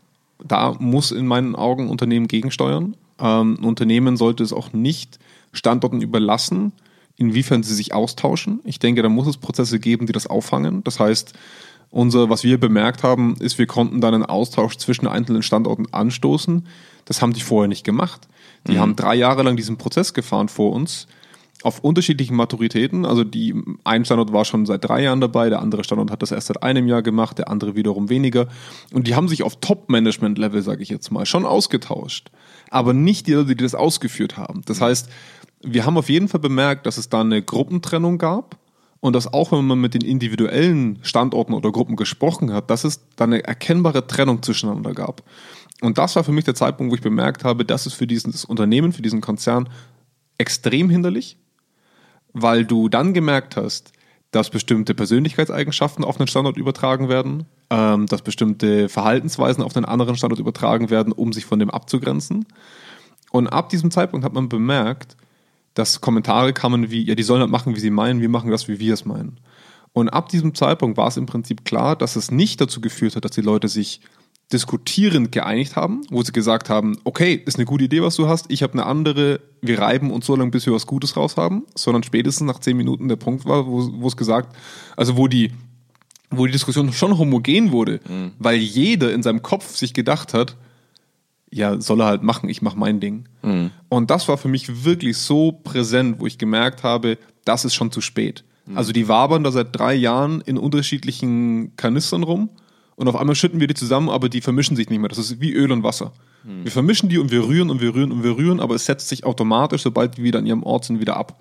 [0.43, 2.97] Da muss in meinen Augen Unternehmen gegensteuern.
[3.23, 5.19] Ähm, ein Unternehmen sollte es auch nicht
[5.53, 6.73] Standorten überlassen,
[7.17, 8.61] inwiefern sie sich austauschen.
[8.65, 10.83] Ich denke, da muss es Prozesse geben, die das auffangen.
[10.85, 11.33] Das heißt,
[11.91, 16.67] unser, was wir bemerkt haben, ist, wir konnten dann einen Austausch zwischen einzelnen Standorten anstoßen.
[17.05, 18.29] Das haben die vorher nicht gemacht.
[18.67, 21.09] Die haben drei Jahre lang diesen Prozess gefahren vor uns
[21.63, 23.05] auf unterschiedlichen Maturitäten.
[23.05, 23.55] Also die
[23.85, 26.63] ein Standort war schon seit drei Jahren dabei, der andere Standort hat das erst seit
[26.63, 28.49] einem Jahr gemacht, der andere wiederum weniger.
[28.93, 32.31] Und die haben sich auf Top-Management-Level, sage ich jetzt mal, schon ausgetauscht.
[32.73, 34.63] Aber nicht die Leute, die das ausgeführt haben.
[34.65, 35.11] Das heißt,
[35.63, 38.57] wir haben auf jeden Fall bemerkt, dass es da eine Gruppentrennung gab
[39.01, 43.01] und dass auch wenn man mit den individuellen Standorten oder Gruppen gesprochen hat, dass es
[43.17, 45.23] da eine erkennbare Trennung zwischeneinander gab.
[45.83, 48.45] Und das war für mich der Zeitpunkt, wo ich bemerkt habe, dass es für dieses
[48.45, 49.69] Unternehmen, für diesen Konzern
[50.39, 51.37] extrem hinderlich,
[52.33, 53.92] weil du dann gemerkt hast,
[54.33, 60.17] dass bestimmte Persönlichkeitseigenschaften auf einen Standort übertragen werden, ähm, dass bestimmte Verhaltensweisen auf einen anderen
[60.17, 62.47] Standort übertragen werden, um sich von dem abzugrenzen.
[63.31, 65.17] Und ab diesem Zeitpunkt hat man bemerkt,
[65.75, 68.69] dass Kommentare kamen wie, ja, die sollen das machen, wie sie meinen, wir machen das,
[68.69, 69.39] wie wir es meinen.
[69.93, 73.27] Und ab diesem Zeitpunkt war es im Prinzip klar, dass es nicht dazu geführt hat,
[73.27, 74.01] dass die Leute sich
[74.53, 78.47] diskutierend geeinigt haben, wo sie gesagt haben, okay, ist eine gute Idee, was du hast,
[78.51, 81.65] ich habe eine andere, wir reiben uns so lange, bis wir was Gutes raus haben,
[81.75, 84.55] sondern spätestens nach zehn Minuten der Punkt war, wo, es gesagt,
[84.97, 85.53] also wo die,
[86.31, 88.33] wo die Diskussion schon homogen wurde, mhm.
[88.39, 90.57] weil jeder in seinem Kopf sich gedacht hat,
[91.51, 93.29] ja, soll er halt machen, ich mache mein Ding.
[93.43, 93.71] Mhm.
[93.89, 97.93] Und das war für mich wirklich so präsent, wo ich gemerkt habe, das ist schon
[97.93, 98.45] zu spät.
[98.67, 98.79] Mhm.
[98.79, 102.49] Also die wabern da seit drei Jahren in unterschiedlichen Kanistern rum
[102.97, 105.09] und auf einmal schütten wir die zusammen, aber die vermischen sich nicht mehr.
[105.09, 106.13] Das ist wie Öl und Wasser.
[106.45, 106.65] Mhm.
[106.65, 109.09] Wir vermischen die und wir rühren und wir rühren und wir rühren, aber es setzt
[109.09, 111.41] sich automatisch, sobald die wieder an ihrem Ort sind, wieder ab.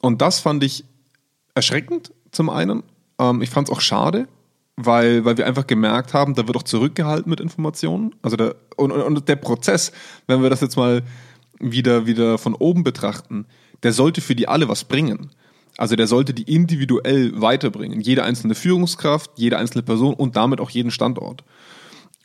[0.00, 0.84] Und das fand ich
[1.54, 2.82] erschreckend zum einen.
[3.18, 4.28] Ähm, ich fand es auch schade,
[4.76, 8.14] weil, weil wir einfach gemerkt haben, da wird auch zurückgehalten mit Informationen.
[8.22, 9.92] Also der, und, und der Prozess,
[10.26, 11.02] wenn wir das jetzt mal
[11.58, 13.46] wieder, wieder von oben betrachten,
[13.82, 15.30] der sollte für die alle was bringen.
[15.76, 18.00] Also der sollte die individuell weiterbringen.
[18.00, 21.44] Jede einzelne Führungskraft, jede einzelne Person und damit auch jeden Standort.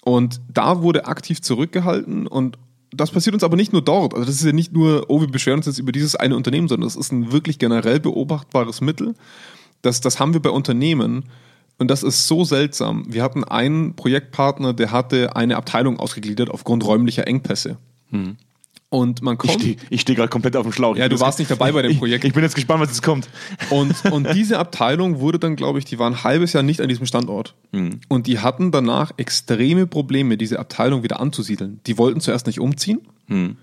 [0.01, 2.57] Und da wurde aktiv zurückgehalten und
[2.91, 4.13] das passiert uns aber nicht nur dort.
[4.13, 6.67] Also das ist ja nicht nur, oh, wir beschweren uns jetzt über dieses eine Unternehmen,
[6.67, 9.13] sondern das ist ein wirklich generell beobachtbares Mittel.
[9.83, 11.25] Das, das haben wir bei Unternehmen,
[11.79, 13.05] und das ist so seltsam.
[13.07, 17.77] Wir hatten einen Projektpartner, der hatte eine Abteilung ausgegliedert aufgrund räumlicher Engpässe.
[18.11, 18.35] Hm.
[18.91, 19.63] Und man kommt.
[19.63, 20.97] Ich stehe steh gerade komplett auf dem Schlauch.
[20.97, 22.23] Ja, du warst nicht dabei bei dem Projekt.
[22.23, 23.29] Ich, ich, bin jetzt gespannt, was jetzt kommt.
[23.69, 26.89] Und, und diese Abteilung wurde dann, glaube ich, die waren ein halbes Jahr nicht an
[26.89, 27.53] diesem Standort.
[27.71, 27.99] Hm.
[28.07, 31.81] Und die hatten danach extreme Probleme, diese Abteilung wieder anzusiedeln.
[31.85, 33.01] Die wollten zuerst nicht umziehen.
[33.27, 33.57] Hm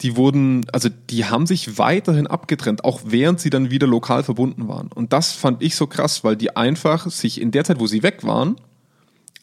[0.00, 4.68] die wurden, also die haben sich weiterhin abgetrennt, auch während sie dann wieder lokal verbunden
[4.68, 4.88] waren.
[4.94, 8.02] Und das fand ich so krass, weil die einfach sich in der Zeit, wo sie
[8.02, 8.56] weg waren,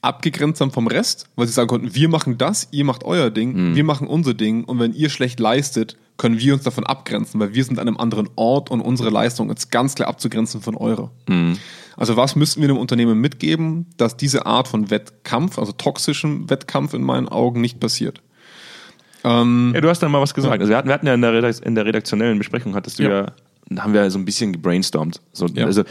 [0.06, 3.72] abgegrenzt haben vom Rest, weil sie sagen konnten, wir machen das, ihr macht euer Ding,
[3.72, 3.76] mhm.
[3.76, 7.54] wir machen unser Ding und wenn ihr schlecht leistet, können wir uns davon abgrenzen, weil
[7.54, 11.12] wir sind an einem anderen Ort und unsere Leistung ist ganz klar abzugrenzen von eurer.
[11.28, 11.58] Mhm.
[11.98, 16.94] Also was müssten wir dem Unternehmen mitgeben, dass diese Art von Wettkampf, also toxischem Wettkampf
[16.94, 18.22] in meinen Augen nicht passiert?
[19.24, 20.60] Ähm, ja, du hast dann mal was gesagt.
[20.62, 23.10] Also wir hatten, wir hatten ja in der, in der redaktionellen Besprechung, hattest du ja,
[23.10, 23.26] ja
[23.78, 25.22] haben wir so ein bisschen gebrainstormt.
[25.34, 25.66] So, ja.
[25.66, 25.84] Also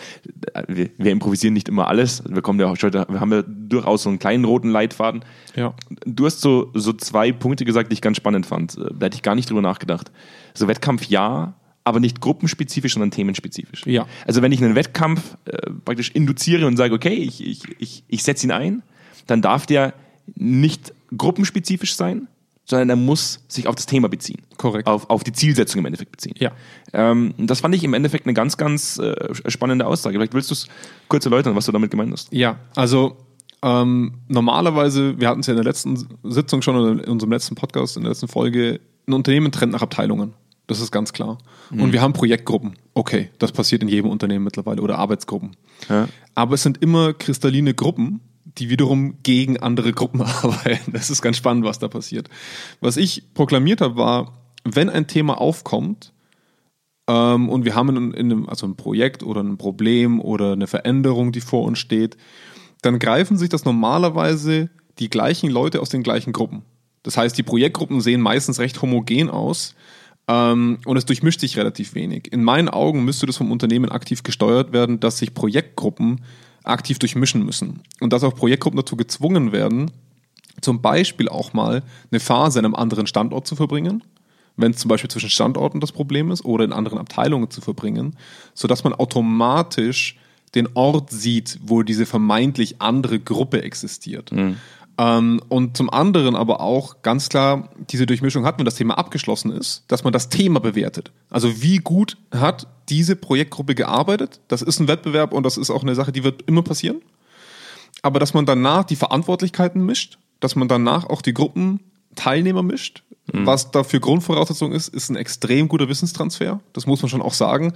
[0.69, 2.23] wir, wir, improvisieren nicht immer alles.
[2.29, 5.25] Wir kommen ja auch heute, wir haben ja durchaus so einen kleinen roten Leitfaden.
[5.57, 5.75] Ja.
[6.07, 8.77] Du hast so, so zwei Punkte gesagt, die ich ganz spannend fand.
[8.77, 10.13] Da hätte ich gar nicht drüber nachgedacht.
[10.55, 13.85] So Wettkampf ja, aber nicht gruppenspezifisch, sondern themenspezifisch.
[13.87, 14.07] Ja.
[14.27, 18.23] Also wenn ich einen Wettkampf äh, praktisch induziere und sage, okay, ich, ich, ich, ich
[18.23, 18.83] setze ihn ein,
[19.27, 19.95] dann darf der
[20.35, 22.29] nicht gruppenspezifisch sein,
[22.65, 24.43] sondern er muss sich auf das Thema beziehen.
[24.57, 24.89] Korrekt.
[24.89, 26.35] Auf, auf die Zielsetzung im Endeffekt beziehen.
[26.39, 26.53] Ja.
[26.93, 30.17] Ähm, das fand ich im Endeffekt eine ganz, ganz äh, spannende Aussage.
[30.17, 30.67] Vielleicht willst du es
[31.09, 32.33] kurz erläutern, was du damit gemeint hast.
[32.33, 33.17] Ja, also
[33.63, 37.55] ähm, normalerweise, wir hatten es ja in der letzten Sitzung schon oder in unserem letzten
[37.55, 40.35] Podcast, in der letzten Folge, ein Unternehmen trennt nach Abteilungen.
[40.67, 41.39] Das ist ganz klar.
[41.71, 41.83] Mhm.
[41.83, 42.77] Und wir haben Projektgruppen.
[42.95, 45.57] Okay, das passiert in jedem Unternehmen mittlerweile oder Arbeitsgruppen.
[45.89, 46.09] Ja.
[46.35, 48.21] Aber es sind immer kristalline Gruppen,
[48.59, 50.93] die wiederum gegen andere Gruppen arbeiten.
[50.93, 52.29] Das ist ganz spannend, was da passiert.
[52.81, 54.33] Was ich proklamiert habe, war,
[54.65, 56.13] wenn ein Thema aufkommt
[57.09, 60.67] ähm, und wir haben in, in einem, also ein Projekt oder ein Problem oder eine
[60.67, 62.17] Veränderung, die vor uns steht,
[62.83, 66.63] dann greifen sich das normalerweise die gleichen Leute aus den gleichen Gruppen.
[67.03, 69.75] Das heißt, die Projektgruppen sehen meistens recht homogen aus
[70.29, 72.33] ähm, und es durchmischt sich relativ wenig.
[72.33, 76.23] In meinen Augen müsste das vom Unternehmen aktiv gesteuert werden, dass sich Projektgruppen
[76.65, 77.81] aktiv durchmischen müssen.
[78.01, 79.91] Und dass auch Projektgruppen dazu gezwungen werden,
[80.61, 84.03] zum Beispiel auch mal eine Phase in einem anderen Standort zu verbringen,
[84.57, 88.17] wenn es zum Beispiel zwischen Standorten das Problem ist, oder in anderen Abteilungen zu verbringen,
[88.55, 90.17] sodass man automatisch
[90.55, 94.33] den Ort sieht, wo diese vermeintlich andere Gruppe existiert.
[94.33, 94.57] Mhm.
[94.97, 99.51] Ähm, und zum anderen aber auch ganz klar diese Durchmischung hat, wenn das Thema abgeschlossen
[99.51, 101.11] ist, dass man das Thema bewertet.
[101.31, 104.41] Also wie gut hat diese Projektgruppe gearbeitet?
[104.49, 107.01] Das ist ein Wettbewerb und das ist auch eine Sache, die wird immer passieren.
[108.03, 113.03] Aber dass man danach die Verantwortlichkeiten mischt, dass man danach auch die Gruppenteilnehmer mischt,
[113.33, 113.47] mhm.
[113.47, 116.61] was dafür Grundvoraussetzung ist, ist ein extrem guter Wissenstransfer.
[116.73, 117.73] Das muss man schon auch sagen,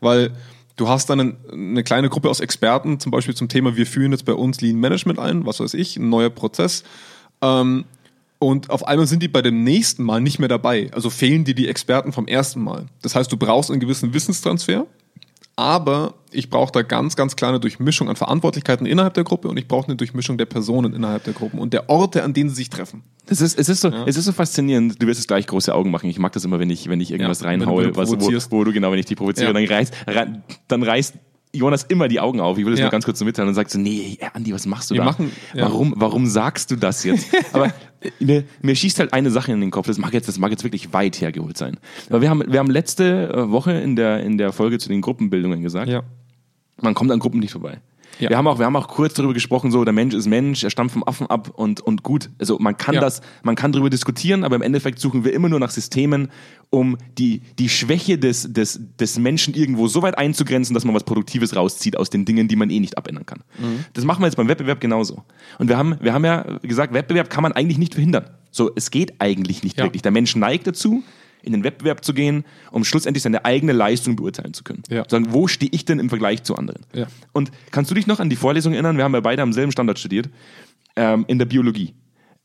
[0.00, 0.32] weil
[0.76, 4.24] Du hast dann eine kleine Gruppe aus Experten, zum Beispiel zum Thema, wir führen jetzt
[4.24, 6.82] bei uns Lean Management ein, was weiß ich, ein neuer Prozess.
[7.42, 7.84] Ähm,
[8.38, 10.90] und auf einmal sind die bei dem nächsten Mal nicht mehr dabei.
[10.92, 12.86] Also fehlen dir die Experten vom ersten Mal.
[13.02, 14.86] Das heißt, du brauchst einen gewissen Wissenstransfer,
[15.56, 19.58] Aber ich brauche da ganz, ganz klar eine Durchmischung an Verantwortlichkeiten innerhalb der Gruppe und
[19.58, 22.56] ich brauche eine Durchmischung der Personen innerhalb der Gruppen und der Orte, an denen sie
[22.56, 23.02] sich treffen.
[23.26, 25.00] Es ist, es, ist so, es ist so faszinierend.
[25.02, 26.08] Du wirst jetzt gleich große Augen machen.
[26.08, 28.16] Ich mag das immer, wenn ich, wenn ich irgendwas Ja, reinhaue, was, wo,
[28.50, 29.52] wo du genau, wenn ich die provoziere, Ja.
[29.52, 31.14] dann, reißt, rei- dann reißt
[31.54, 32.56] Jonas immer die Augen auf.
[32.58, 32.86] Ich will das Ja.
[32.86, 35.04] nur ganz kurz so mitteilen und sagt so, nee, Andi, was machst du Wir da?
[35.06, 35.64] machen- ja.
[35.64, 37.28] warum, warum sagst du das jetzt?
[37.52, 39.86] Aber äh, mir, mir schießt halt eine Sache in den Kopf.
[39.86, 41.78] Das mag jetzt, das mag jetzt wirklich weit hergeholt sein.
[42.08, 45.02] Aber wir haben, wir haben letzte äh, Woche in der, in der Folge zu den
[45.02, 45.92] Gruppenbildungen gesagt,
[46.80, 47.80] man kommt an Gruppen nicht vorbei.
[48.22, 48.30] Ja.
[48.30, 50.70] Wir, haben auch, wir haben auch kurz darüber gesprochen, so der Mensch ist Mensch, er
[50.70, 52.30] stammt vom Affen ab und, und gut.
[52.38, 53.00] Also man kann Ja.
[53.00, 56.28] das, man kann darüber diskutieren, aber im Endeffekt suchen wir immer nur nach Systemen,
[56.70, 61.04] um die, die Schwäche des, des, des Menschen irgendwo so weit einzugrenzen, dass man was
[61.04, 63.40] Produktives rauszieht aus den Dingen, die man eh nicht abändern kann.
[63.92, 65.22] Das machen wir jetzt beim Wettbewerb genauso.
[65.58, 68.24] Und wir haben, wir haben ja gesagt, Wettbewerb kann man eigentlich nicht verhindern.
[68.50, 69.84] So, es geht eigentlich nicht Ja.
[69.84, 70.02] wirklich.
[70.02, 71.02] Der Mensch neigt dazu,
[71.42, 74.82] in den Wettbewerb zu gehen, um schlussendlich seine eigene Leistung beurteilen zu können.
[74.88, 75.04] Ja.
[75.08, 76.82] Sagen, wo stehe ich denn im Vergleich zu anderen?
[76.94, 77.06] Ja.
[77.32, 78.96] Und kannst du dich noch an die Vorlesung erinnern?
[78.96, 80.28] Wir haben ja beide am selben Standard studiert,
[80.96, 81.94] ähm, in der Biologie.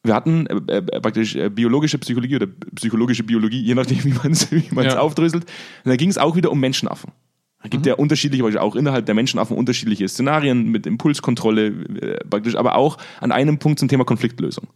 [0.04, 4.32] Wir hatten äh, äh, praktisch äh, biologische Psychologie oder psychologische Biologie, je nachdem, wie man
[4.32, 5.00] es wie man's Ja.
[5.00, 5.44] aufdröselt.
[5.84, 7.12] Und da ging es auch wieder um Menschenaffen.
[7.60, 7.70] Es Mhm.
[7.72, 12.98] gibt ja unterschiedliche, auch innerhalb der Menschenaffen unterschiedliche Szenarien mit Impulskontrolle, äh, praktisch, aber auch
[13.20, 14.68] an einem Punkt zum Thema Konfliktlösung.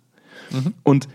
[0.52, 0.74] Mhm.
[0.84, 1.08] Und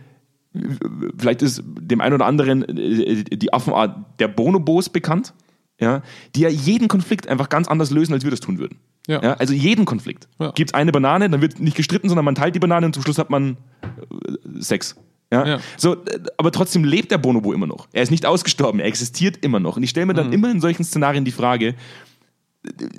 [1.19, 5.35] vielleicht ist dem einen oder anderen äh, die Affenart der Bonobos bekannt,
[5.81, 6.03] ja,
[6.35, 8.79] die ja jeden Konflikt einfach ganz anders lösen, als wir das tun würden.
[9.09, 9.21] Ja.
[9.21, 10.27] also jeden Konflikt.
[10.41, 10.51] Ja.
[10.51, 13.05] Gibt es eine Banane, dann wird nicht gestritten, sondern man teilt die Banane und zum
[13.05, 14.97] Schluss hat man äh, Sex.
[15.33, 15.47] Ja?
[15.47, 15.61] Ja.
[15.77, 17.87] So, äh, aber trotzdem lebt der Bonobo immer noch.
[17.93, 19.77] Er ist nicht ausgestorben, er existiert immer noch.
[19.77, 20.17] Und ich stelle mir Mhm.
[20.17, 21.75] dann immer in solchen Szenarien die Frage,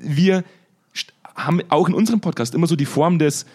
[0.02, 0.43] wir
[1.36, 3.46] haben auch in unserem Podcast immer so die Form des,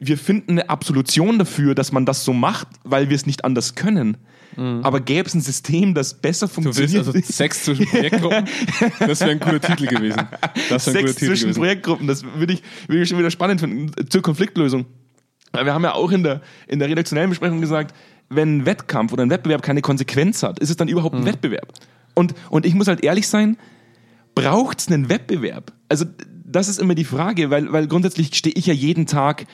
[0.00, 3.74] wir finden eine Absolution dafür, dass man das so macht, weil wir es nicht anders
[3.74, 4.16] können.
[4.56, 6.50] Aber gäbe es ein System, das besser Mhm.
[6.64, 7.06] Du willst funktioniert?
[7.06, 8.44] also Sex zwischen Projektgruppen?
[8.98, 10.20] Das wäre ein cooler Titel gewesen.
[10.68, 11.58] Das ein Sex zwischen gewesen.
[11.60, 13.92] Projektgruppen, das würde ich, würde ich schon wieder spannend finden.
[14.10, 14.86] Zur Konfliktlösung.
[15.52, 17.94] Weil Wir haben ja auch in der, in der redaktionellen Besprechung gesagt,
[18.28, 21.20] wenn ein Wettkampf oder ein Wettbewerb keine Konsequenz hat, ist es dann überhaupt Mhm.
[21.22, 21.72] ein Wettbewerb?
[22.14, 23.56] Und, und ich muss halt ehrlich sein,
[24.34, 25.72] braucht es einen Wettbewerb?
[25.88, 26.06] Also
[26.44, 29.46] das ist immer die Frage, weil, weil grundsätzlich stehe ich ja jeden Tag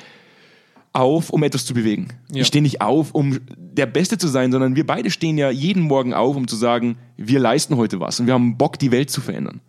[0.97, 2.09] auf, um etwas zu bewegen.
[2.31, 2.41] Ja.
[2.41, 5.83] Ich stehe nicht auf, um der Beste zu sein, sondern wir beide stehen ja jeden
[5.83, 9.11] Morgen auf, um zu sagen, wir leisten heute was und wir haben Bock, die Welt
[9.11, 9.61] zu verändern.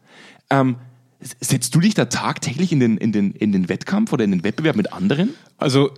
[0.49, 0.77] Ähm,
[1.19, 4.43] setzt du dich da tagtäglich in den, in, den, in den Wettkampf oder in den
[4.43, 5.33] Wettbewerb mit anderen?
[5.57, 5.91] Also,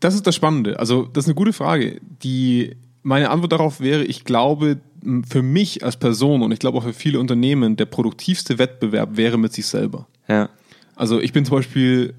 [0.00, 0.78] das ist das Spannende.
[0.78, 2.00] Also, das ist eine gute Frage.
[2.22, 4.80] Die, meine Antwort darauf wäre, ich glaube,
[5.28, 9.38] für mich als Person und ich glaube auch für viele Unternehmen, der produktivste Wettbewerb wäre
[9.38, 10.08] mit sich selber.
[10.28, 10.48] Ja.
[10.96, 12.14] Also, ich bin zum Beispiel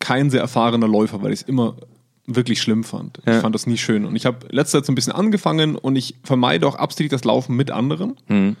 [0.00, 1.76] kein sehr erfahrener Läufer, weil ich es immer
[2.26, 3.18] wirklich schlimm fand.
[3.26, 3.36] Ja.
[3.36, 4.04] Ich fand das nie schön.
[4.04, 7.24] Und ich habe letzter Zeit so ein bisschen angefangen und ich vermeide auch absichtlich das
[7.24, 8.16] Laufen mit anderen.
[8.28, 8.56] Mhm.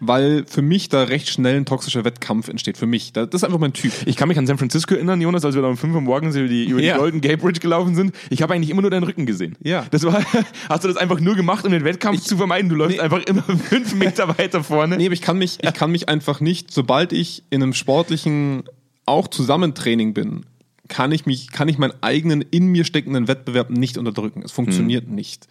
[0.00, 2.76] Weil für mich da recht schnell ein toxischer Wettkampf entsteht.
[2.76, 3.12] Für mich.
[3.12, 3.92] Das ist einfach mein Typ.
[4.06, 6.34] Ich kann mich an San Francisco erinnern, Jonas, als wir da um 5 Uhr morgens
[6.36, 6.98] über die, über die Ja.
[6.98, 8.14] Golden Gate Bridge gelaufen sind.
[8.28, 9.56] Ich habe eigentlich immer nur deinen Rücken gesehen.
[9.62, 9.86] Ja.
[9.92, 10.20] Das war,
[10.68, 12.68] hast du das einfach nur gemacht, um den Wettkampf zu vermeiden?
[12.68, 13.02] Du läufst Nee.
[13.02, 14.96] einfach immer fünf Meter weiter vorne.
[14.98, 18.64] Nee, aber ich kann mich, ich kann mich einfach nicht, sobald ich in einem sportlichen,
[19.06, 20.44] auch Zusammentraining bin,
[20.88, 24.42] kann ich mich, kann ich meinen eigenen in mir steckenden Wettbewerb nicht unterdrücken.
[24.42, 25.48] Es funktioniert nicht.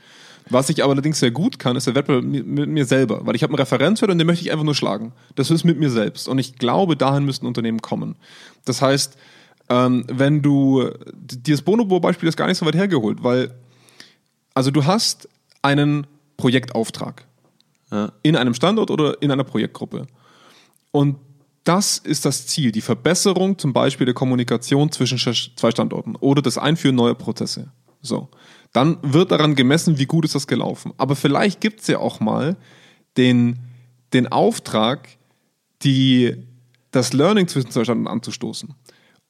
[0.50, 3.43] Was ich aber allerdings sehr gut kann, ist der Wettbewerb mit, mir selber, weil ich
[3.43, 5.13] habe einen Referenzwert und den möchte ich einfach nur schlagen.
[5.36, 6.28] Das ist mit mir selbst.
[6.28, 8.15] Und ich glaube, dahin müssten Unternehmen kommen.
[8.65, 9.17] Das heißt,
[9.69, 13.54] ähm, wenn du, dir das Bonobo-Beispiel ist gar nicht so weit hergeholt, weil,
[14.54, 15.30] also du hast
[15.62, 16.06] einen
[16.38, 17.26] Projektauftrag
[18.24, 20.08] in einem Standort oder in einer Projektgruppe.
[20.91, 21.17] Und
[21.63, 26.41] das ist das Ziel, die Verbesserung zum Beispiel der Kommunikation zwischen sch- zwei Standorten oder
[26.41, 27.71] das Einführen neuer Prozesse.
[28.02, 28.30] So.
[28.73, 30.93] Dann wird daran gemessen, wie gut ist das gelaufen.
[30.97, 32.58] Aber vielleicht gibt es ja auch mal
[33.17, 33.60] den,
[34.13, 35.10] den Auftrag,
[35.84, 36.36] die,
[36.91, 38.73] das Learning zwischen zwei Standorten anzustoßen,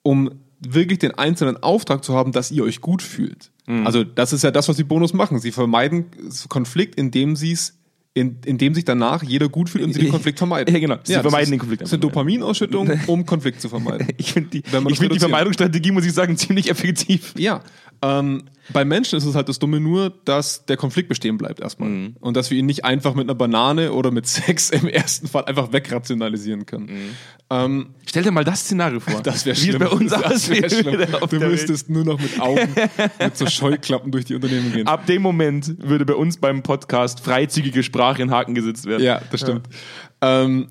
[0.02, 3.52] um wirklich den einzelnen Auftrag zu haben, dass ihr euch gut fühlt.
[3.86, 5.40] Also das ist ja das, was die Bonus machen.
[5.40, 6.06] Sie vermeiden
[6.50, 7.78] Konflikt, indem sie es
[8.16, 10.74] in, indem sich danach jeder gut fühlt und sie den Konflikt vermeiden.
[10.74, 10.98] Ja, genau.
[11.04, 12.10] Sie das vermeiden den Konflikt Das ist eine ja.
[12.10, 14.08] Dopaminausschüttung, um Konflikt zu vermeiden.
[14.18, 15.20] Ich finde die, ich find die.
[15.20, 17.34] Vermeidungsstrategie, muss ich sagen, ziemlich effektiv.
[17.38, 17.62] Ja,
[18.04, 21.90] ähm, bei Menschen ist es halt das Dumme nur, dass der Konflikt bestehen bleibt erstmal.
[21.90, 22.16] Mhm.
[22.20, 25.46] Und dass wir ihn nicht einfach mit einer Banane oder mit Sex im ersten Fall
[25.46, 27.16] einfach wegrationalisieren können.
[27.50, 29.22] Ähm, Stell dir mal das Szenario vor.
[29.22, 29.80] das wäre Wie es schlimm.
[29.80, 30.64] bei uns schlimm.
[31.14, 31.52] auf Du der Welt.
[31.52, 32.68] müsstest nur noch mit Augen,
[33.20, 34.88] mit so Scheuklappen durch die Unternehmen gehen.
[34.88, 39.04] Ab dem Moment würde bei uns beim Podcast freizügige Sprache in Haken gesetzt werden.
[39.04, 39.68] Ja, das stimmt.
[40.22, 40.68] Ähm,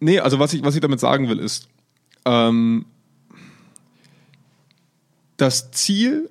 [0.00, 1.68] nee, also was ich, was ich damit sagen will, ist,
[2.24, 2.84] ähm,
[5.36, 6.28] das Ziel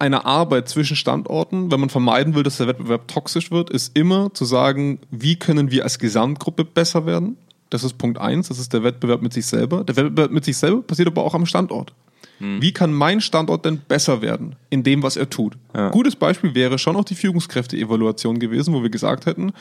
[0.00, 4.32] einer Arbeit zwischen Standorten, wenn man vermeiden will, dass der Wettbewerb toxisch wird, ist immer
[4.32, 7.36] zu sagen, wie können wir als Gesamtgruppe besser werden
[7.68, 8.48] Das ist Punkt eins.
[8.48, 9.84] Das ist der Wettbewerb mit sich selber.
[9.84, 11.92] Der Wettbewerb mit sich selber passiert aber auch am Standort.
[12.40, 15.58] Wie kann mein Standort denn besser werden in dem, was er tut?
[15.74, 15.90] Ja.
[15.90, 19.52] Gutes Beispiel wäre schon auch die Führungskräfte-Evaluation gewesen, wo wir gesagt hätten,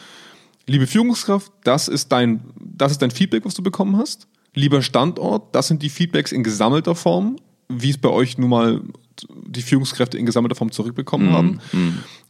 [0.66, 4.28] liebe Führungskraft, das ist dein, das ist dein Feedback, was du bekommen hast.
[4.56, 7.36] Lieber Standort, das sind die Feedbacks in gesammelter Form,
[7.68, 8.82] wie es bei euch nun mal
[9.30, 11.60] die Führungskräfte in gesammelter Form zurückbekommen haben.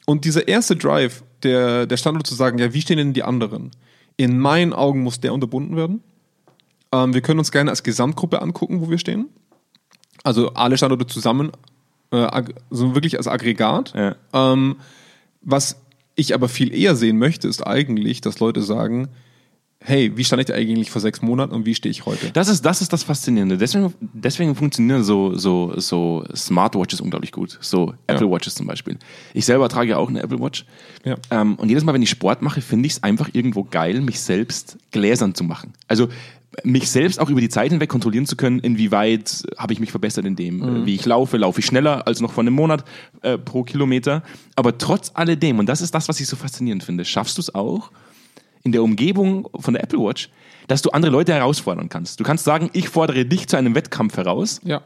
[0.05, 3.71] Und dieser erste Drive, der, der Standort zu sagen, ja, wie stehen denn die anderen?
[4.17, 6.01] In meinen Augen muss der unterbunden werden.
[6.91, 9.29] Ähm, wir können uns gerne als Gesamtgruppe angucken, wo wir stehen.
[10.23, 11.51] Also alle Standorte zusammen,
[12.11, 13.93] äh, so wirklich als Aggregat.
[13.95, 14.15] Ja.
[14.33, 14.77] Ähm,
[15.41, 15.77] was
[16.15, 19.09] ich aber viel eher sehen möchte, ist eigentlich, dass Leute sagen,
[19.81, 22.31] hey, wie stand ich eigentlich vor sechs Monaten und wie stehe ich heute?
[22.31, 23.57] Das ist, das ist das Faszinierende.
[23.57, 27.57] Deswegen, deswegen funktionieren so, so, so Smartwatches unglaublich gut.
[27.61, 28.97] So Apple Watches zum Beispiel.
[29.33, 30.65] Ich selber trage ja auch eine Apple Watch.
[31.05, 31.15] Ja.
[31.31, 34.19] Ähm, und jedes Mal, wenn ich Sport mache, finde ich es einfach irgendwo geil, mich
[34.19, 35.73] selbst gläsern zu machen.
[35.87, 36.09] Also
[36.63, 40.25] mich selbst auch über die Zeit hinweg kontrollieren zu können, inwieweit habe ich mich verbessert
[40.25, 42.83] in dem, äh, wie ich laufe, laufe ich schneller als noch vor einem Monat
[43.21, 44.23] äh, pro Kilometer.
[44.55, 47.55] Aber trotz alledem, und das ist das, was ich so faszinierend finde, schaffst du es
[47.55, 47.91] auch,
[48.69, 50.29] in der Umgebung von der Apple Watch,
[50.67, 52.19] dass du andere Leute herausfordern kannst.
[52.19, 54.81] Du kannst sagen, ich fordere dich zu einem Wettkampf heraus Ja.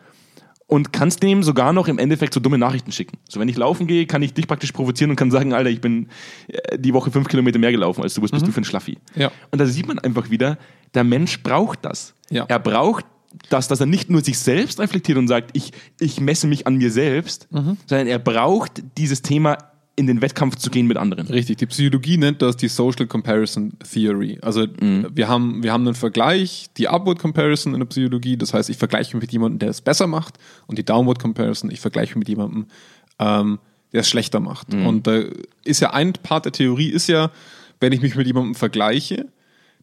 [0.67, 3.17] und kannst dem sogar noch im Endeffekt so dumme Nachrichten schicken.
[3.27, 5.81] So, wenn ich laufen gehe, kann ich dich praktisch provozieren und kann sagen, Alter, ich
[5.81, 6.07] bin
[6.47, 8.97] äh, die Woche fünf Kilometer mehr gelaufen als du, was bist du für ein Schlaffi?
[9.15, 9.29] Ja.
[9.51, 10.57] Und da sieht man einfach wieder,
[10.93, 12.13] der Mensch braucht das.
[12.29, 12.45] Ja.
[12.47, 13.05] Er braucht
[13.49, 16.75] das, dass er nicht nur sich selbst reflektiert und sagt, ich, ich messe mich an
[16.77, 19.57] mir selbst, sondern er braucht dieses Thema
[19.95, 21.27] in den Wettkampf zu gehen mit anderen.
[21.27, 24.39] Richtig, die Psychologie nennt das die Social Comparison Theory.
[24.41, 28.69] Also wir, haben, wir haben einen Vergleich, die Upward Comparison in der Psychologie, das heißt,
[28.71, 32.13] ich vergleiche mich mit jemandem, der es besser macht, und die Downward Comparison, ich vergleiche
[32.17, 32.65] mich mit jemandem,
[33.19, 33.59] ähm,
[33.91, 34.73] der es schlechter macht.
[34.73, 35.21] Und da
[35.63, 37.29] ist ja ein Part der Theorie, ist ja,
[37.79, 39.27] wenn ich mich mit jemandem vergleiche,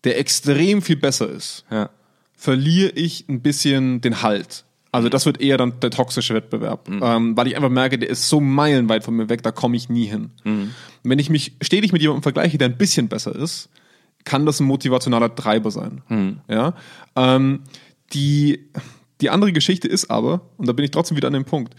[0.03, 1.91] der extrem viel besser ist, Ja.
[2.35, 4.65] verliere ich ein bisschen den Halt.
[4.93, 8.29] Also das wird eher dann der toxische Wettbewerb, ähm, weil ich einfach merke, der ist
[8.29, 10.31] so meilenweit von mir weg, da komme ich nie hin.
[11.05, 13.69] Wenn ich mich stetig mit jemandem vergleiche, der ein bisschen besser ist,
[14.25, 16.03] kann das ein motivationaler Treiber sein.
[16.49, 16.75] Ja?
[17.15, 17.61] Ähm,
[18.13, 18.69] die,
[19.21, 21.75] die andere Geschichte ist aber, und da bin ich trotzdem wieder an dem Punkt,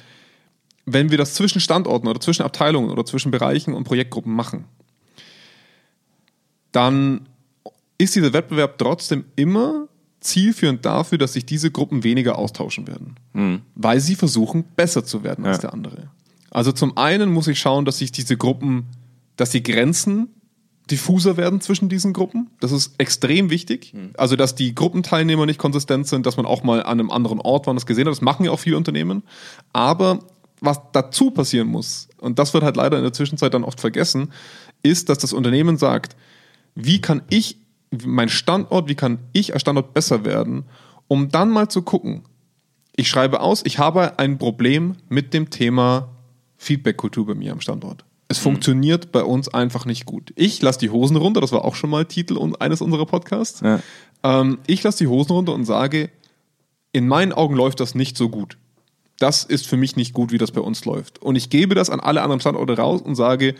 [0.86, 4.65] wenn wir das zwischen Standorten oder zwischen Abteilungen oder zwischen Bereichen und Projektgruppen machen,
[6.71, 7.28] dann
[7.97, 9.88] ist dieser Wettbewerb trotzdem immer
[10.22, 13.62] zielführend dafür, dass sich diese Gruppen weniger austauschen werden.
[13.76, 15.62] Weil sie versuchen, besser zu werden als Ja.
[15.64, 16.10] der andere.
[16.52, 18.86] Also zum einen muss ich schauen, dass sich diese Gruppen,
[19.36, 20.30] dass die Grenzen
[20.90, 22.50] diffuser werden zwischen diesen Gruppen.
[22.60, 23.94] Das ist extrem wichtig.
[24.18, 27.66] Also, dass die Gruppenteilnehmer nicht konsistent sind, dass man auch mal an einem anderen Ort
[27.66, 28.12] war und das gesehen hat.
[28.12, 29.24] Das machen ja auch viele Unternehmen.
[29.72, 30.20] Aber
[30.60, 34.32] was dazu passieren muss, und das wird halt leider in der Zwischenzeit dann oft vergessen,
[34.84, 36.16] ist, dass das Unternehmen sagt,
[36.76, 37.58] wie kann ich,
[38.06, 40.66] mein Standort, wie kann ich als Standort besser werden,
[41.08, 42.24] um dann mal zu gucken,
[42.96, 46.10] ich schreibe aus, ich habe ein Problem mit dem Thema
[46.58, 48.06] Feedback-Kultur bei mir am Standort.
[48.28, 50.32] Es funktioniert bei uns einfach nicht gut.
[50.36, 53.62] Ich lasse die Hosen runter, das war auch schon mal Titel eines unserer Podcasts.
[53.62, 53.82] Ja.
[54.24, 56.10] Ähm, ich lasse die Hosen runter und sage,
[56.94, 58.58] in meinen Augen läuft das nicht so gut.
[59.18, 61.22] Das ist für mich nicht gut, wie das bei uns läuft.
[61.22, 63.56] Und ich gebe das an alle anderen Standorte raus und sage,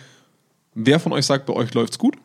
[0.74, 2.18] wer von euch sagt, bei euch läuft's gut?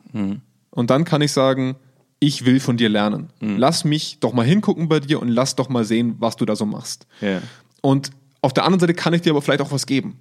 [0.71, 1.77] Und dann kann ich sagen,
[2.20, 3.31] ich will von dir lernen.
[3.40, 6.57] Lass mich doch mal hingucken bei dir und lass doch mal sehen, was du da
[6.57, 7.07] so machst.
[7.20, 7.42] Ja.
[7.83, 10.18] Und auf der anderen Seite kann ich dir aber vielleicht auch was geben.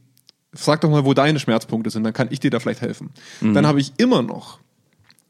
[0.51, 3.11] Sag doch mal, wo deine Schmerzpunkte sind, dann kann ich dir da vielleicht helfen.
[3.41, 4.59] Dann habe ich immer noch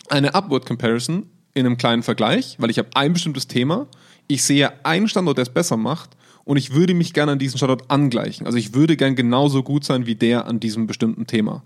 [0.10, 3.88] eine Upward Comparison in einem kleinen Vergleich, weil ich habe ein bestimmtes Thema,
[4.28, 6.12] ich sehe einen Standort, der es besser macht
[6.46, 8.46] und ich würde mich gerne an diesen Standort angleichen.
[8.46, 11.64] Also ich würde gern genauso gut sein wie der an diesem bestimmten Thema.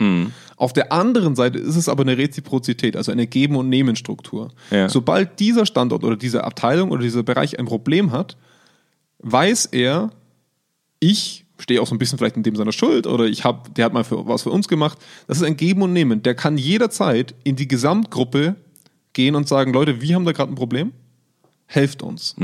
[0.55, 4.51] Auf der anderen Seite ist es aber eine Reziprozität, also eine Geben- und Nehmen-Struktur.
[4.71, 4.87] Ja.
[4.87, 8.37] Sobald dieser Standort oder diese Abteilung oder dieser Bereich ein Problem hat,
[9.19, 10.11] weiß er,
[11.01, 13.83] ich stehe auch so ein bisschen vielleicht in dem seiner Schuld oder ich habe, der
[13.83, 14.97] hat mal für, was für uns gemacht.
[15.27, 16.23] Das ist ein Geben und Nehmen.
[16.23, 18.55] Der kann jederzeit in die Gesamtgruppe
[19.11, 20.93] gehen und sagen, Leute, wir haben da gerade ein Problem,
[21.65, 22.35] helft uns.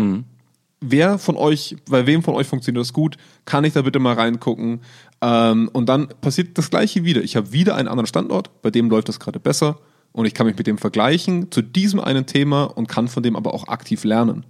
[0.82, 3.18] Wer von euch, bei wem von euch funktioniert das gut?
[3.46, 4.82] Kann ich da bitte mal reingucken?
[5.22, 7.24] Ähm, und dann passiert das Gleiche wieder.
[7.24, 9.80] Ich habe wieder einen anderen Standort, bei dem läuft das gerade besser
[10.12, 13.36] und ich kann mich mit dem vergleichen zu diesem einen Thema und kann von dem
[13.36, 14.46] aber auch aktiv lernen.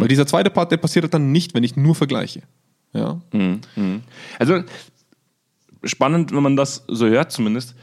[0.00, 2.42] Weil dieser zweite Part, der passiert dann nicht, wenn ich nur vergleiche.
[2.92, 3.20] Ja.
[4.38, 4.62] Also
[5.84, 7.74] spannend, wenn man das so hört zumindest.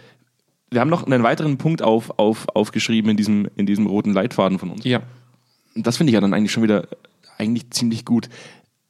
[0.72, 4.59] Wir haben noch einen weiteren Punkt auf, auf, aufgeschrieben in diesem, in diesem roten Leitfaden
[4.59, 4.86] von uns.
[4.86, 5.01] Ja.
[5.76, 6.88] Und das finde ich ja dann eigentlich schon wieder
[7.39, 8.29] eigentlich ziemlich gut.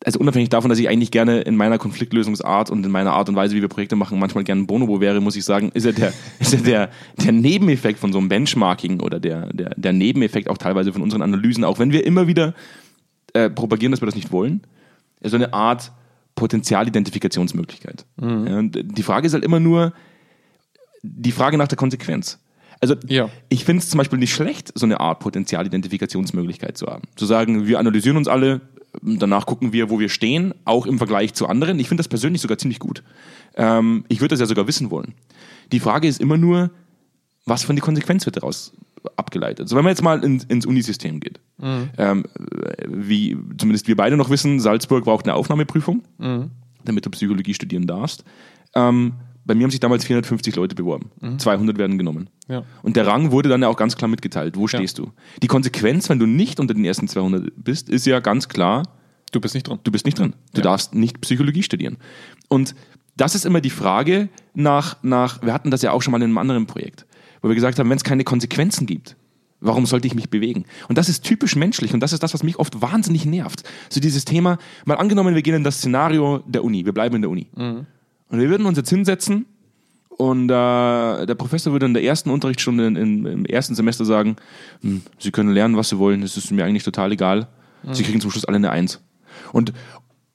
[0.04, 3.36] also unabhängig davon, dass ich eigentlich gerne in meiner Konfliktlösungsart und in meiner Art und
[3.36, 5.92] Weise, wie wir Projekte machen, manchmal gerne ein Bonobo wäre, muss ich sagen, ist ja
[5.92, 10.50] der, ist ja der, der Nebeneffekt von so einem Benchmarking oder der, der, der Nebeneffekt
[10.50, 12.54] auch teilweise von unseren Analysen, auch wenn wir immer wieder
[13.34, 14.62] äh, propagieren, dass wir das nicht wollen,
[15.22, 15.92] so eine Art
[16.36, 18.06] Potenzialidentifikationsmöglichkeit.
[18.16, 18.48] Mhm.
[18.48, 19.94] Ja, und die Frage ist halt immer nur
[21.04, 22.40] die Frage nach der Konsequenz.
[22.82, 23.30] Also Ja.
[23.50, 27.04] ich finde es zum Beispiel nicht schlecht, so eine Art Potenzialidentifikationsmöglichkeit zu haben.
[27.16, 28.62] Zu sagen, wir analysieren uns alle,
[29.02, 31.80] danach gucken wir, wo wir stehen, auch im Vergleich zu anderen.
[31.80, 33.04] Ich finde das persönlich sogar ziemlich gut.
[33.56, 35.14] Ähm, ich würde das ja sogar wissen wollen.
[35.72, 36.72] Die Frage ist immer nur,
[37.46, 38.74] was von die Konsequenz wird daraus
[39.16, 39.62] abgeleitet.
[39.62, 41.40] Also wenn man jetzt mal in, ins Unisystem geht,
[41.98, 42.26] ähm,
[42.88, 46.04] wie zumindest wir beide noch wissen, Salzburg braucht eine Aufnahmeprüfung,
[46.86, 48.24] damit du Psychologie studieren darfst.
[48.76, 49.14] Ähm,
[49.50, 51.10] bei mir haben sich damals 450 Leute beworben.
[51.40, 52.30] 200 werden genommen.
[52.48, 52.64] Ja.
[52.84, 54.56] Und der Rang wurde dann ja auch ganz klar mitgeteilt.
[54.56, 55.12] Wo stehst du?
[55.42, 58.84] Die Konsequenz, wenn du nicht unter den ersten 200 bist, ist ja ganz klar,
[59.32, 59.80] Du bist nicht dran.
[59.84, 60.34] du bist nicht drin.
[60.54, 60.64] Du Ja.
[60.66, 61.98] darfst nicht Psychologie studieren.
[62.48, 62.76] Und
[63.18, 66.24] das ist immer die Frage nach, nach, wir hatten das ja auch schon mal in
[66.26, 67.06] einem anderen Projekt,
[67.42, 69.16] wo wir gesagt haben, wenn es keine Konsequenzen gibt,
[69.62, 70.66] warum sollte ich mich bewegen?
[70.90, 73.64] Und das ist typisch menschlich und das ist das, was mich oft wahnsinnig nervt.
[73.90, 77.22] So dieses Thema, mal angenommen, wir gehen in das Szenario der Uni, wir bleiben in
[77.24, 77.48] der Uni.
[78.30, 79.46] Und wir würden uns jetzt hinsetzen
[80.10, 84.36] und äh, der Professor würde in der ersten Unterrichtsstunde in, in, im ersten Semester sagen,
[84.82, 87.48] hm, Sie können lernen, was Sie wollen, es ist mir eigentlich total egal.
[87.92, 89.00] Sie kriegen zum Schluss alle eine Eins.
[89.54, 89.74] Und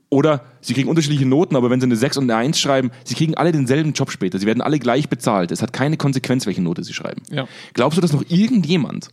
[0.08, 3.16] oder sie kriegen unterschiedliche Noten, aber wenn sie eine 6 und eine 1 schreiben, sie
[3.16, 4.38] kriegen alle denselben Job später.
[4.38, 5.50] Sie werden alle gleich bezahlt.
[5.50, 7.22] Es hat keine Konsequenz, welche Note sie schreiben.
[7.32, 7.48] Ja.
[7.72, 9.08] Glaubst du, dass noch irgendjemand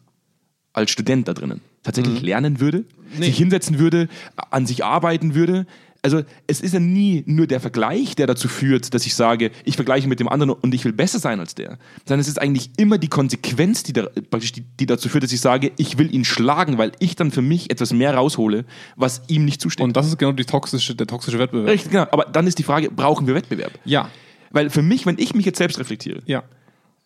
[0.73, 2.86] als Student da drinnen tatsächlich lernen würde,
[3.19, 4.09] sich hinsetzen würde,
[4.51, 5.65] an sich arbeiten würde?
[6.03, 9.75] Also es ist ja nie nur der Vergleich, der dazu führt, dass ich sage, ich
[9.75, 12.71] vergleiche mit dem anderen und ich will besser sein als der, sondern es ist eigentlich
[12.77, 16.25] immer die Konsequenz, die, da, die, die dazu führt, dass ich sage, ich will ihn
[16.25, 19.83] schlagen, weil ich dann für mich etwas mehr raushole, was ihm nicht zusteht.
[19.83, 21.69] Und das ist genau die toxische, der toxische Wettbewerb.
[21.69, 22.07] Richtig, genau.
[22.11, 23.73] Aber dann ist die Frage, brauchen wir Wettbewerb?
[23.85, 24.09] Ja.
[24.49, 26.41] Weil für mich, wenn ich mich jetzt selbst reflektiere, Ja.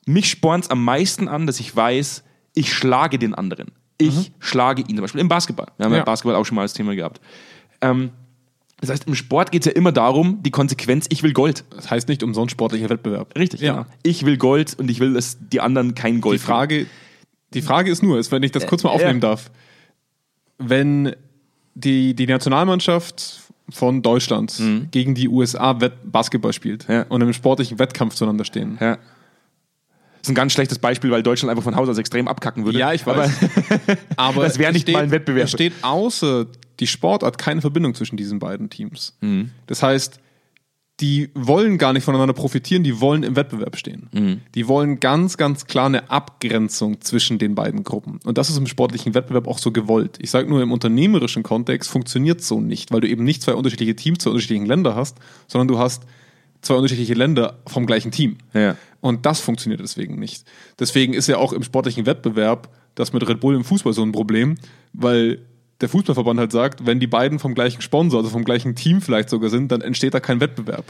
[0.06, 2.24] mich spornt es am meisten an, dass ich weiß,
[2.54, 3.72] ich schlage den anderen.
[3.98, 4.96] Ich schlage ihn.
[4.96, 5.68] Zum Beispiel im Basketball.
[5.78, 6.04] Wir haben ja, Ja.
[6.06, 7.20] Basketball auch schon mal als Thema gehabt.
[7.82, 8.12] Ähm,
[8.86, 11.64] das heißt, im Sport geht es ja immer darum, die Konsequenz, ich will Gold.
[11.70, 13.38] Das heißt nicht umsonst sportlicher Wettbewerb.
[13.38, 13.74] Richtig, Ja.
[13.74, 13.86] genau.
[14.04, 16.86] Ich will Gold und ich will, dass die anderen kein Gold Die Frage,
[17.54, 19.30] die Frage ist nur, ist, wenn ich das kurz mal aufnehmen ja.
[19.30, 19.52] darf,
[20.58, 21.16] wenn
[21.74, 24.62] die, die Nationalmannschaft von Deutschland
[24.92, 27.04] gegen die USA Basketball spielt Ja.
[27.10, 28.78] und im sportlichen Wettkampf zueinander stehen.
[28.80, 28.98] Ja.
[28.98, 32.80] Das ist ein ganz schlechtes Beispiel, weil Deutschland einfach von Haus aus extrem abkacken würde.
[32.80, 33.32] Ja, ich weiß.
[34.18, 35.46] Aber Das wäre nicht steht, mal ein Wettbewerb.
[35.46, 36.48] Es steht außer
[36.80, 39.18] die Sportart keine Verbindung zwischen diesen beiden Teams.
[39.22, 39.52] Mhm.
[39.68, 40.20] Das heißt,
[41.02, 44.08] die wollen gar nicht voneinander profitieren, die wollen im Wettbewerb stehen.
[44.14, 44.42] Mhm.
[44.56, 48.20] Die wollen ganz, ganz klar eine Abgrenzung zwischen den beiden Gruppen.
[48.24, 50.18] Und das ist im sportlichen Wettbewerb auch so gewollt.
[50.22, 53.96] Ich sage nur, im unternehmerischen Kontext funktioniert so nicht, weil du eben nicht zwei unterschiedliche
[53.96, 55.18] Teams, zwei unterschiedliche Länder hast,
[55.48, 56.04] sondern du hast
[56.62, 58.38] zwei unterschiedliche Länder vom gleichen Team.
[58.54, 58.78] Ja.
[59.02, 60.46] Und das funktioniert deswegen nicht.
[60.80, 64.14] Deswegen ist ja auch im sportlichen Wettbewerb das mit Red Bull im Fußball so ein
[64.14, 64.56] Problem,
[64.94, 65.40] weil
[65.82, 69.30] der Fußballverband halt sagt, wenn die beiden vom gleichen Sponsor, also vom gleichen Team vielleicht
[69.30, 70.86] sogar sind, dann entsteht da kein Wettbewerb.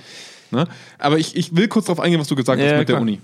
[0.52, 0.68] Ne?
[1.00, 2.98] Aber ich, ich will kurz darauf eingehen, was du gesagt Ja, hast mit klar.
[2.98, 3.20] der Uni.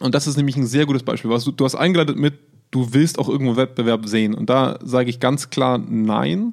[0.00, 1.30] Und das ist nämlich ein sehr gutes Beispiel.
[1.30, 2.34] Was du, du hast eingeleitet mit,
[2.70, 4.34] du willst auch irgendwo Wettbewerb sehen.
[4.34, 6.52] Und da sage ich ganz klar nein.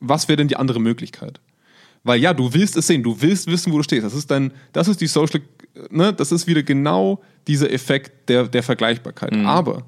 [0.00, 1.40] Was wäre denn die andere Möglichkeit?
[2.02, 4.04] Weil ja, du willst es sehen, du willst wissen, wo du stehst.
[4.04, 5.40] Das ist dein, das ist die Social,
[5.88, 9.34] ne, das ist wieder genau dieser Effekt der, der Vergleichbarkeit.
[9.46, 9.84] Aber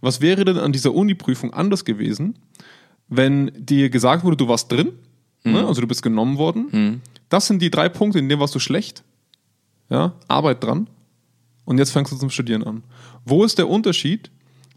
[0.00, 2.38] was wäre denn an dieser Uni-Prüfung anders gewesen,
[3.08, 4.92] wenn dir gesagt wurde, du warst drin,
[5.44, 7.00] ne, also du bist genommen worden.
[7.28, 9.02] Das sind die drei Punkte, in denen warst du schlecht.
[9.90, 10.88] Ja, Arbeit dran.
[11.64, 12.82] Und jetzt fängst du zum Studieren an.
[13.24, 14.30] Wo ist der Unterschied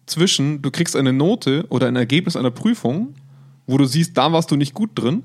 [0.05, 3.15] zwischen, du kriegst eine Note oder ein Ergebnis einer Prüfung,
[3.65, 5.24] wo du siehst, da warst du nicht gut drin,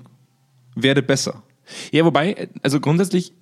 [0.76, 1.42] werde besser.
[1.90, 3.32] Ja, wobei, also grundsätzlich,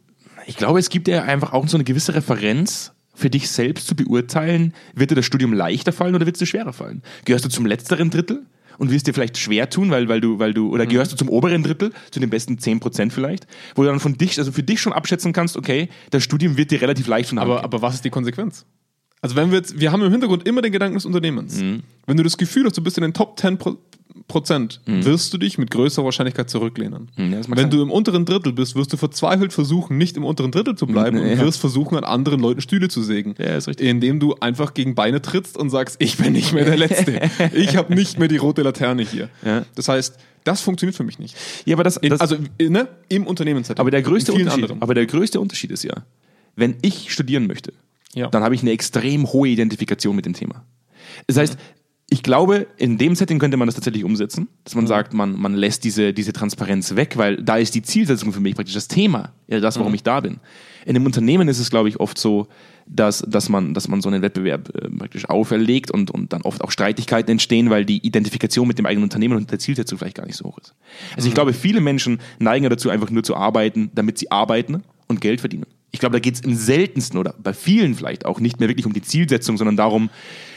[0.46, 3.94] ich glaube, es gibt ja einfach auch so eine gewisse Referenz für dich selbst zu
[3.94, 7.02] beurteilen, wird dir das Studium leichter fallen oder wird es dir schwerer fallen?
[7.24, 8.44] Gehörst du zum letzteren Drittel
[8.78, 11.28] und wirst dir vielleicht schwer tun, weil, weil du, weil du, oder gehörst du zum
[11.28, 14.80] oberen Drittel, zu den besten 10% vielleicht, wo du dann von dich, also für dich
[14.80, 18.04] schon abschätzen kannst, okay, das Studium wird dir relativ leicht von Aber, aber was ist
[18.04, 18.66] die Konsequenz?
[19.20, 21.58] Also wenn wir jetzt, wir haben im Hintergrund immer den Gedanken des Unternehmens.
[22.06, 23.58] Wenn du das Gefühl hast, du bist in den Top 10
[24.28, 27.10] Pro Prozent, wirst du dich mit größerer Wahrscheinlichkeit zurücklehnen.
[27.16, 30.24] ja, das mag wenn du im unteren Drittel bist, wirst du verzweifelt versuchen, nicht im
[30.24, 31.24] unteren Drittel zu bleiben Ja.
[31.32, 33.34] und wirst versuchen, an anderen Leuten Stühle zu sägen.
[33.38, 33.86] Ja, ist richtig.
[33.88, 37.20] Indem du einfach gegen Beine trittst und sagst, ich bin nicht mehr der Letzte.
[37.54, 39.28] ich habe nicht mehr die rote Laterne hier.
[39.44, 39.64] Ja.
[39.74, 41.34] Das heißt, das funktioniert für mich nicht.
[41.64, 43.80] Ja, aber das, das also ne, im Unternehmenssetting.
[43.80, 44.82] Aber der größte Unterschied, anderen.
[44.82, 46.04] aber der größte Unterschied ist ja,
[46.54, 47.72] wenn ich studieren möchte,
[48.14, 48.28] Ja.
[48.28, 50.64] dann habe ich eine extrem hohe Identifikation mit dem Thema.
[51.26, 51.56] Das heißt,
[52.10, 55.54] ich glaube, in dem Setting könnte man das tatsächlich umsetzen, dass man sagt, man, man
[55.54, 59.32] lässt diese, diese Transparenz weg, weil da ist die Zielsetzung für mich praktisch das Thema,
[59.48, 60.38] ja, das, warum ich da bin.
[60.84, 62.46] In einem Unternehmen ist es, glaube ich, oft so,
[62.86, 66.62] dass, dass, man, dass man so einen Wettbewerb äh, praktisch auferlegt und, und dann oft
[66.62, 70.26] auch Streitigkeiten entstehen, weil die Identifikation mit dem eigenen Unternehmen und der Zielsetzung vielleicht gar
[70.26, 70.74] nicht so hoch ist.
[71.16, 75.22] Also ich glaube, viele Menschen neigen dazu, einfach nur zu arbeiten, damit sie arbeiten und
[75.22, 75.66] Geld verdienen.
[75.90, 78.84] Ich glaube, da geht es im seltensten oder bei vielen vielleicht auch nicht mehr wirklich
[78.84, 80.10] um die Zielsetzung, sondern darum,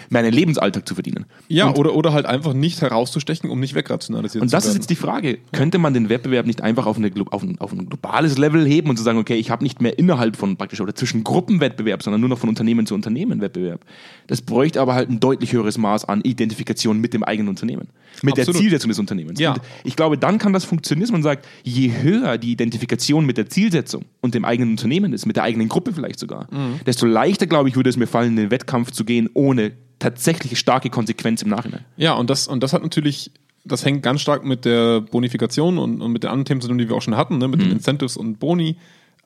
[0.10, 1.26] meinen Lebensalltag zu verdienen.
[1.48, 4.82] Ja, oder, oder halt einfach nicht herauszustechen, um nicht wegrationalisiert Und zu das ist werden.
[4.82, 5.38] jetzt die Frage.
[5.52, 8.90] Könnte man den Wettbewerb nicht einfach auf, eine, auf, ein, auf ein globales Level heben
[8.90, 12.20] und zu sagen, okay, ich habe nicht mehr innerhalb von praktisch oder zwischen Gruppenwettbewerb, sondern
[12.22, 13.82] nur noch von Unternehmen zu Unternehmen Wettbewerb.
[14.28, 17.88] Das bräuchte aber halt ein deutlich höheres Maß an Identifikation mit dem eigenen Unternehmen.
[18.24, 18.62] Mit der Absolut.
[18.62, 19.40] Zielsetzung des Unternehmens.
[19.40, 19.54] Ja.
[19.54, 23.38] Und ich glaube, dann kann das funktionieren, dass man sagt, je höher die Identifikation mit
[23.38, 26.80] der Zielsetzung und dem eigenen Unternehmen ist, mit der eigenen Gruppe vielleicht sogar, Mhm.
[26.86, 30.56] desto leichter, glaube ich, würde es mir fallen, in den Wettkampf zu gehen, ohne tatsächliche
[30.56, 31.86] starke Konsequenz im Nachhinein.
[31.98, 33.32] Ja, und das, und das hat natürlich,
[33.66, 36.90] das hängt ganz stark mit der Bonifikation und, und mit den anderen Themen zusammen, die
[36.90, 38.78] wir auch schon hatten, ne, mit den Incentives und Boni.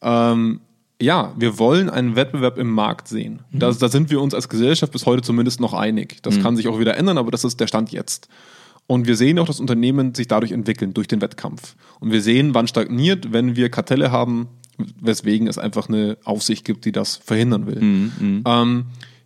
[0.01, 0.61] Ähm,
[1.01, 3.39] ja, wir wollen einen Wettbewerb im Markt sehen.
[3.51, 6.21] Da, da sind wir uns als Gesellschaft bis heute zumindest noch einig.
[6.21, 8.29] Das kann sich auch wieder ändern, aber das ist der Stand jetzt.
[8.87, 11.75] Und wir sehen auch, dass Unternehmen sich dadurch entwickeln, durch den Wettkampf.
[11.99, 14.49] Und wir sehen, wann stagniert, wenn wir Kartelle haben,
[14.99, 17.77] weswegen es einfach eine Aufsicht gibt, die das verhindern will.
[18.45, 18.85] Ähm,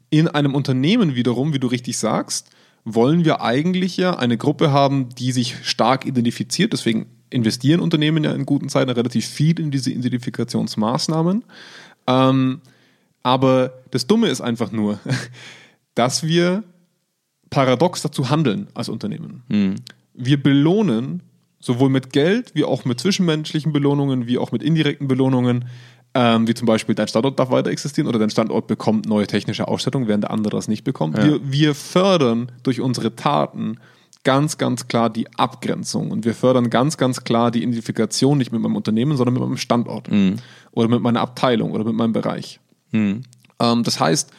[0.09, 2.49] in einem Unternehmen wiederum, wie du richtig sagst,
[2.83, 6.71] wollen wir eigentlich ja eine Gruppe haben, die sich stark identifiziert.
[6.71, 11.43] Deswegen investieren Unternehmen ja in guten Zeiten relativ viel in diese Identifikationsmaßnahmen.
[12.07, 12.61] Ähm,
[13.23, 14.99] aber das Dumme ist einfach nur,
[15.95, 16.63] dass wir
[17.49, 19.43] paradox dazu handeln als Unternehmen.
[20.13, 21.21] Wir belohnen
[21.59, 25.65] sowohl mit Geld wie auch mit zwischenmenschlichen Belohnungen, wie auch mit indirekten Belohnungen,
[26.15, 29.67] ähm, wie zum Beispiel dein Standort darf weiter existieren oder dein Standort bekommt neue technische
[29.67, 31.17] Ausstattung, während der andere das nicht bekommt.
[31.21, 33.77] Wir, wir fördern durch unsere Taten
[34.23, 38.61] ganz, ganz klar die Abgrenzung und wir fördern ganz, ganz klar die Identifikation nicht mit
[38.61, 40.09] meinem Unternehmen, sondern mit meinem Standort
[40.71, 42.59] oder mit meiner Abteilung oder mit meinem Bereich.
[43.59, 44.31] Ähm, das heißt,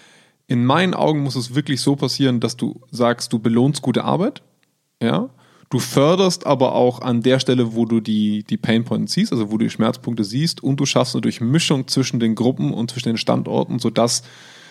[0.49, 4.43] in meinen Augen muss es wirklich so passieren, dass du sagst, du belohnst gute Arbeit,
[5.03, 5.29] ja,
[5.71, 9.59] du förderst aber auch an der Stelle, wo du die, die Painpoints siehst, also wo
[9.59, 13.19] du die Schmerzpunkte siehst und du schaffst eine Durchmischung zwischen den Gruppen und zwischen den
[13.19, 14.23] Standorten, sodass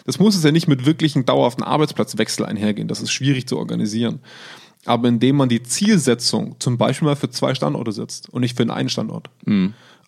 [0.05, 4.19] das muss es ja nicht mit wirklichen dauerhaften Arbeitsplatzwechsel einhergehen, das ist schwierig zu organisieren.
[4.85, 8.71] Aber indem man die Zielsetzung zum Beispiel mal für zwei Standorte setzt und nicht für
[8.71, 9.31] einen Standort.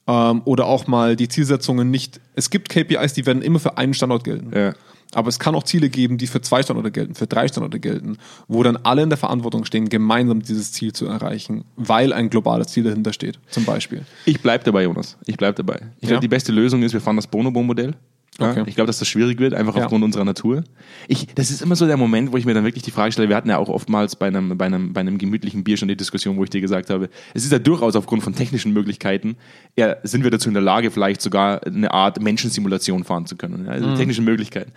[0.06, 3.96] Ähm, oder auch mal die Zielsetzungen nicht, es gibt KPIs, die werden immer für einen
[3.96, 4.56] Standort gelten.
[4.56, 4.74] Ja.
[5.14, 8.18] Aber es kann auch Ziele geben, die für zwei Standorte gelten, für drei Standorte gelten,
[8.48, 12.68] wo dann alle in der Verantwortung stehen, gemeinsam dieses Ziel zu erreichen, weil ein globales
[12.68, 14.06] Ziel dahinter steht, zum Beispiel.
[14.26, 15.18] Ich bleibe dabei, Jonas.
[15.26, 15.88] Ich bleibe dabei.
[15.98, 16.10] Ich Ja.
[16.10, 17.96] glaube, die beste Lösung ist, wir fahren das Bonobo-Modell.
[18.40, 18.64] Okay.
[18.68, 19.84] Ich glaube, dass das schwierig wird, einfach Ja.
[19.84, 20.64] aufgrund unserer Natur.
[21.08, 23.30] Ich, das ist immer so der Moment, wo ich mir dann wirklich die Frage stelle,
[23.30, 25.98] wir hatten ja auch oftmals bei einem, bei einem, bei einem gemütlichen Bier schon die
[25.98, 29.38] Diskussion, wo ich dir gesagt habe, es ist ja durchaus aufgrund von technischen Möglichkeiten,
[29.76, 33.66] ja, sind wir dazu in der Lage, vielleicht sogar eine Art Menschensimulation fahren zu können.
[33.66, 34.72] Ja, Also technische Möglichkeiten.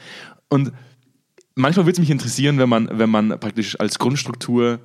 [0.48, 0.72] Und
[1.54, 4.80] manchmal würde es mich interessieren, wenn man, wenn man praktisch als Grundstruktur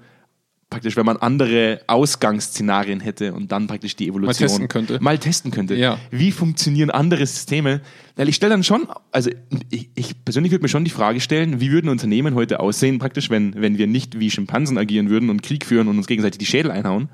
[0.69, 4.99] praktisch, wenn man andere Ausgangsszenarien hätte und dann praktisch die Evolution testen könnte.
[5.01, 5.75] Mal testen könnte.
[5.75, 5.97] Ja.
[6.11, 7.81] Wie funktionieren andere Systeme?
[8.15, 9.29] Weil ich stelle dann schon, also
[9.69, 13.29] ich, ich persönlich würde mir schon die Frage stellen, wie würden Unternehmen heute aussehen, praktisch,
[13.29, 16.45] wenn, wenn wir nicht wie Schimpansen agieren würden und Krieg führen und uns gegenseitig die
[16.45, 17.09] Schädel einhauen,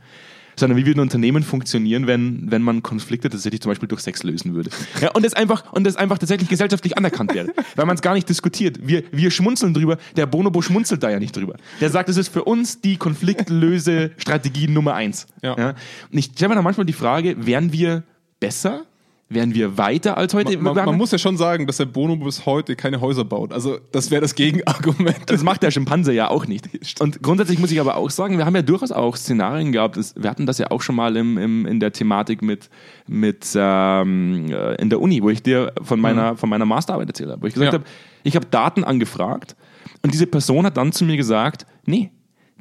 [0.56, 4.54] sondern wie würden Unternehmen funktionieren, wenn, wenn man Konflikte tatsächlich zum Beispiel durch Sex lösen
[4.54, 4.70] würde.
[5.02, 8.14] Ja, und das einfach, und das einfach tatsächlich gesellschaftlich anerkannt wäre, weil man es gar
[8.14, 8.80] nicht diskutiert.
[8.82, 11.56] Wir, wir schmunzeln drüber, der Bonobo schmunzelt da ja nicht drüber.
[11.80, 15.28] Der sagt, es ist für uns die Konfliktlöse-Strategie Nummer eins.
[15.42, 15.70] Ja.
[16.12, 18.04] Und ich stelle mir dann manchmal die Frage, wären wir
[18.40, 18.86] besser?
[19.34, 20.58] Wären wir weiter als heute?
[20.58, 23.54] Man, haben- man muss ja schon sagen, dass der Bono bis heute keine Häuser baut.
[23.54, 25.22] Also das wäre das Gegenargument.
[25.28, 26.68] Das macht der Schimpanse ja auch nicht.
[27.00, 29.98] Und grundsätzlich muss ich aber auch sagen, wir haben ja durchaus auch Szenarien gehabt.
[30.22, 32.70] Wir hatten das ja auch schon mal im, im, in der Thematik mit,
[33.08, 37.30] mit ähm, äh, in der Uni, wo ich dir von meiner, von meiner Masterarbeit erzählt
[37.30, 37.42] habe.
[37.42, 37.80] Wo ich gesagt Ja.
[37.80, 37.86] habe,
[38.24, 39.56] ich habe Daten angefragt
[40.04, 42.12] und diese Person hat dann zu mir gesagt, nee,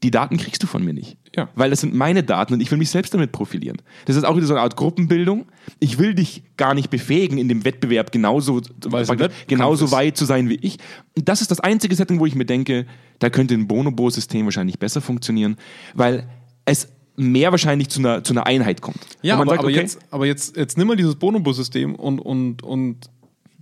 [0.02, 1.16] die Daten kriegst du von mir nicht.
[1.36, 1.48] Ja.
[1.54, 3.76] Weil das sind meine Daten und ich will mich selbst damit profilieren.
[4.06, 5.46] Das ist auch wieder so eine Art Gruppenbildung.
[5.78, 10.48] Ich will dich gar nicht befähigen, in dem Wettbewerb genauso, Wettkampf genauso weit zu sein
[10.48, 10.78] wie ich.
[11.16, 12.86] Und das ist das einzige Setting, wo ich mir denke,
[13.18, 15.56] da könnte ein Bonobo-System wahrscheinlich besser funktionieren,
[15.94, 16.28] weil
[16.64, 18.98] es mehr wahrscheinlich zu einer, zu einer Einheit kommt.
[19.22, 22.62] Ja, aber, sagt, aber, okay, jetzt, aber jetzt, jetzt nimm mal dieses Bonobo-System und, und,
[22.62, 23.10] und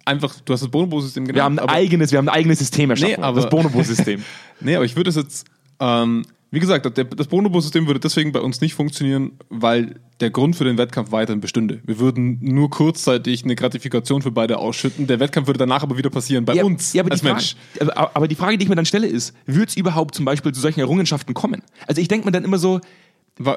[0.05, 1.37] einfach, du hast das Bonobo-System genannt.
[1.37, 3.17] wir haben ein eigenes, wir haben ein eigenes System erschaffen.
[3.19, 4.23] Nee, aber- das Bonobo-System.
[4.61, 5.47] Nee, aber ich würde es jetzt,
[5.81, 10.65] ähm, Wie gesagt, das Bonobo-System würde deswegen bei uns nicht funktionieren, weil der Grund für
[10.65, 11.81] den Wettkampf weiterhin bestünde.
[11.85, 15.07] Wir würden nur kurzzeitig eine Gratifikation für beide ausschütten.
[15.07, 17.35] Der Wettkampf würde danach aber wieder passieren, bei ja, uns ja, aber als die Frage,
[17.41, 17.57] Mensch.
[17.81, 20.53] Aber, aber die Frage, die ich mir dann stelle, ist, wird es überhaupt zum Beispiel
[20.53, 21.63] zu solchen Errungenschaften kommen?
[21.87, 22.81] Also ich denke mir dann immer so,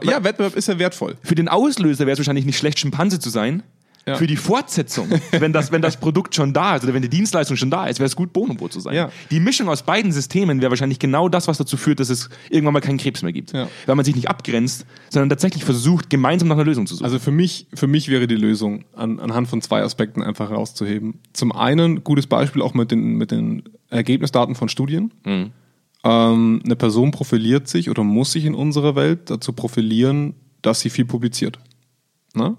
[0.03, 1.15] Ja, Wettbewerb ist ja wertvoll.
[1.23, 3.63] für den Auslöser wäre es wahrscheinlich nicht schlecht, Schimpanse zu sein.
[4.05, 4.15] Ja.
[4.15, 7.55] Für die Fortsetzung, wenn das, wenn das Produkt schon da ist oder wenn die Dienstleistung
[7.55, 8.95] schon da ist, wäre es gut, Bonobo zu sein.
[8.95, 9.11] Ja.
[9.29, 12.73] Die Mischung aus beiden Systemen wäre wahrscheinlich genau das, was dazu führt, dass es irgendwann
[12.73, 13.53] mal keinen Krebs mehr gibt.
[13.53, 13.67] Ja.
[13.85, 17.05] Weil man sich nicht abgrenzt, sondern tatsächlich versucht, gemeinsam nach einer Lösung zu suchen.
[17.05, 21.19] Also für mich, für mich wäre die Lösung an, anhand von zwei Aspekten einfach herauszuheben.
[21.33, 25.13] Zum einen, gutes Beispiel auch mit den, mit den Ergebnisdaten von Studien.
[26.03, 30.33] Ähm, eine Person profiliert sich oder muss sich in unserer Welt dazu profilieren,
[30.63, 31.59] dass sie viel publiziert.
[32.33, 32.57] Ne?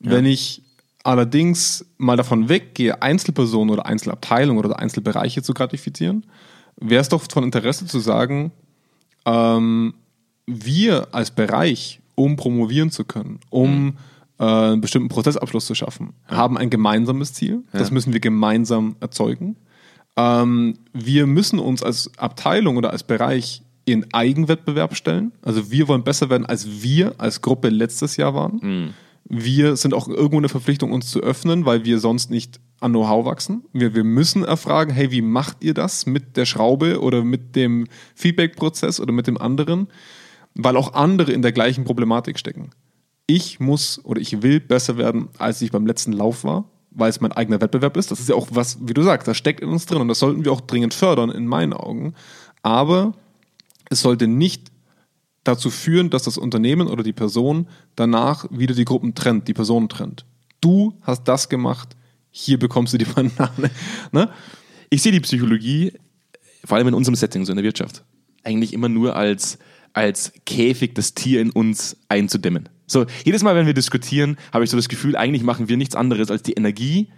[0.00, 0.63] Wenn ich
[1.04, 6.26] allerdings mal davon weggehe, Einzelpersonen oder Einzelabteilungen oder Einzelbereiche zu gratifizieren,
[6.80, 8.50] wäre es doch von Interesse zu sagen,
[9.24, 9.94] ähm,
[10.46, 13.96] wir als Bereich, um promovieren zu können, um
[14.38, 17.62] äh, einen bestimmten Prozessabschluss zu schaffen, haben ein gemeinsames Ziel.
[17.72, 19.56] Das müssen wir gemeinsam erzeugen.
[20.16, 25.32] Ähm, wir müssen uns als Abteilung oder als Bereich in Eigenwettbewerb stellen.
[25.42, 28.94] Also wir wollen besser werden, als wir als Gruppe letztes Jahr waren.
[29.24, 32.92] Wir sind auch irgendwo in der Verpflichtung, uns zu öffnen, weil wir sonst nicht an
[32.92, 33.64] Know-how wachsen.
[33.72, 37.86] Wir, wir müssen erfragen, hey, wie macht ihr das mit der Schraube oder mit dem
[38.14, 39.88] Feedback-Prozess oder mit dem anderen?
[40.54, 42.70] Weil auch andere in der gleichen Problematik stecken.
[43.26, 47.22] Ich muss oder ich will besser werden, als ich beim letzten Lauf war, weil es
[47.22, 48.10] mein eigener Wettbewerb ist.
[48.10, 50.18] Das ist ja auch was, wie du sagst, das steckt in uns drin und das
[50.18, 52.12] sollten wir auch dringend fördern, in meinen Augen.
[52.62, 53.14] Aber
[53.88, 54.73] es sollte nicht
[55.44, 59.88] dazu führen, dass das Unternehmen oder die Person danach wieder die Gruppen trennt, die Personen
[59.88, 60.24] trennt.
[60.60, 61.96] Du hast das gemacht,
[62.30, 63.70] hier bekommst du die Banane.
[64.10, 64.30] Ne?
[64.94, 65.92] ich sehe die Psychologie,
[66.64, 68.04] vor allem in unserem Setting, so in der Wirtschaft,
[68.44, 69.58] eigentlich immer nur als,
[69.92, 72.68] als Käfig, das Tier in uns einzudämmen.
[72.86, 75.96] So, jedes Mal, wenn wir diskutieren, habe ich so das Gefühl, eigentlich machen wir nichts
[75.96, 77.08] anderes, als die Energie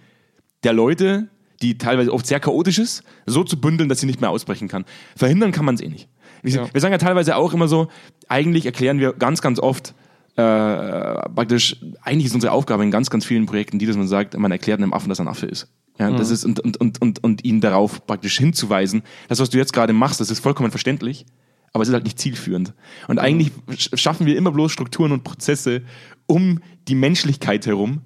[0.62, 1.28] der Leute,
[1.60, 4.84] die teilweise oft sehr chaotisch ist, so zu bündeln, dass sie nicht mehr ausbrechen kann.
[5.16, 6.08] Verhindern kann man es eh nicht.
[6.46, 6.68] Wir, Ja.
[6.72, 7.88] wir sagen ja teilweise auch immer so,
[8.28, 9.94] eigentlich erklären wir ganz, ganz oft,
[10.36, 14.36] äh, praktisch, eigentlich ist unsere Aufgabe in ganz, ganz vielen Projekten die, dass man sagt,
[14.38, 15.68] man erklärt einem Affen, dass er ein Affe ist.
[15.98, 19.56] Ja, das ist und, und, und, und, und ihn darauf praktisch hinzuweisen, das, was du
[19.56, 21.24] jetzt gerade machst, das ist vollkommen verständlich,
[21.72, 22.74] aber es ist halt nicht zielführend.
[23.08, 25.82] Und eigentlich sch- schaffen wir immer bloß Strukturen und Prozesse
[26.26, 28.02] um die Menschlichkeit herum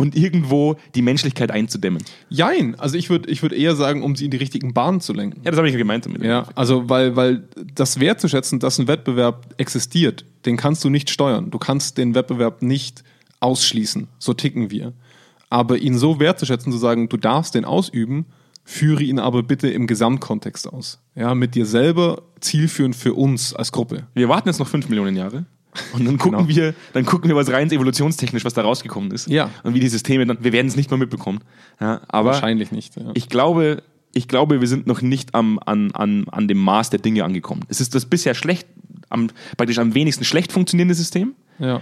[0.00, 2.02] und irgendwo die Menschlichkeit einzudämmen.
[2.30, 5.12] Jein, also ich würde ich würd eher sagen, um sie in die richtigen Bahnen zu
[5.12, 5.42] lenken.
[5.44, 6.22] Ja, das habe ich ja gemeint damit.
[6.22, 7.44] Ja, also weil, weil
[7.74, 11.50] das wertzuschätzen, dass ein Wettbewerb existiert, den kannst du nicht steuern.
[11.50, 13.04] Du kannst den Wettbewerb nicht
[13.40, 14.08] ausschließen.
[14.18, 14.94] So ticken wir.
[15.50, 18.24] Aber ihn so wertzuschätzen, zu sagen, du darfst den ausüben,
[18.64, 21.00] führe ihn aber bitte im Gesamtkontext aus.
[21.14, 24.06] Ja, mit dir selber zielführend für uns als Gruppe.
[24.14, 25.44] Wir warten jetzt noch fünf Millionen Jahre.
[25.92, 26.48] Und dann gucken Genau.
[26.48, 29.28] wir, dann gucken wir, was rein evolutionstechnisch, was da rausgekommen ist.
[29.28, 29.50] Ja.
[29.62, 31.40] Und wie die Systeme dann, wir werden es nicht mehr mitbekommen.
[31.80, 32.96] Ja, aber Wahrscheinlich nicht.
[32.96, 33.10] Ja.
[33.14, 36.98] ich glaube, ich glaube, wir sind noch nicht am, an, an, an dem Maß der
[36.98, 37.62] Dinge angekommen.
[37.68, 38.66] Es ist das bisher schlecht,
[39.08, 41.34] am, praktisch am wenigsten schlecht funktionierende System.
[41.58, 41.80] ja.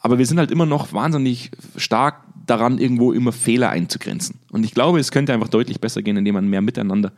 [0.00, 4.36] Aber wir sind halt immer noch wahnsinnig stark daran, irgendwo immer Fehler einzugrenzen.
[4.50, 7.12] Und ich glaube, es könnte einfach deutlich besser gehen, indem man mehr miteinander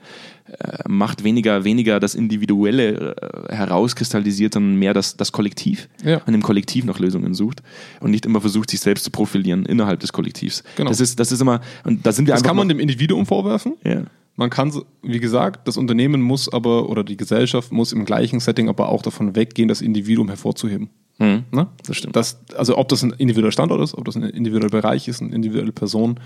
[0.47, 3.15] äh, macht, weniger, weniger das Individuelle
[3.49, 6.21] äh, herauskristallisiert, sondern mehr das, das Kollektiv Ja.
[6.27, 7.63] und im Kollektiv nach Lösungen sucht
[8.01, 10.65] und nicht immer versucht, sich selbst zu profilieren innerhalb des Kollektivs.
[10.77, 10.89] Genau.
[10.91, 12.49] Das ist, das ist immer, und da sind wir Das einfach.
[12.49, 13.75] kann man noch- dem Individuum vorwerfen.
[13.85, 14.03] ja.
[14.41, 14.73] Man kann,
[15.03, 19.03] wie gesagt, das Unternehmen muss aber, oder die Gesellschaft muss im gleichen Setting aber auch
[19.03, 20.89] davon weggehen, das Individuum hervorzuheben.
[21.19, 21.45] Mhm.
[21.51, 21.67] Ne?
[21.87, 22.17] Das stimmt.
[22.17, 25.35] Das, also ob das ein individueller Standort ist, ob das ein individueller Bereich ist, eine
[25.35, 26.21] individuelle Person.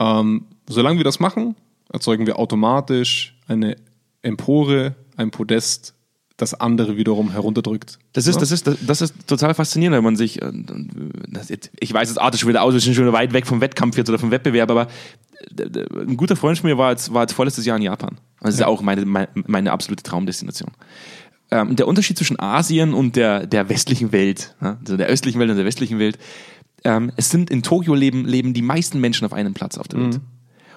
[0.00, 1.54] Ähm, solange wir das machen,
[1.92, 3.76] erzeugen wir automatisch eine
[4.22, 5.94] Empore, ein Podest,
[6.42, 7.98] das andere wiederum herunterdrückt.
[8.12, 8.40] Das ist, Ne?
[8.40, 10.52] das, ist, das, das ist total faszinierend, wenn man sich, äh,
[11.48, 13.60] jetzt, ich weiß, es artet schon wieder aus, wir sind schon wieder weit weg vom
[13.60, 14.88] Wettkampf jetzt oder vom Wettbewerb, aber
[15.58, 18.18] äh, ein guter Freund von mir war jetzt, war jetzt vorletztes Jahr in Japan.
[18.40, 20.70] Das ist ja auch meine, meine, meine absolute Traumdestination.
[21.50, 25.50] Ähm, der Unterschied zwischen Asien und der, der westlichen Welt, ja, also der östlichen Welt
[25.50, 26.18] und der westlichen Welt,
[26.84, 30.00] ähm, es sind in Tokio leben, leben die meisten Menschen auf einem Platz auf der
[30.00, 30.20] Welt.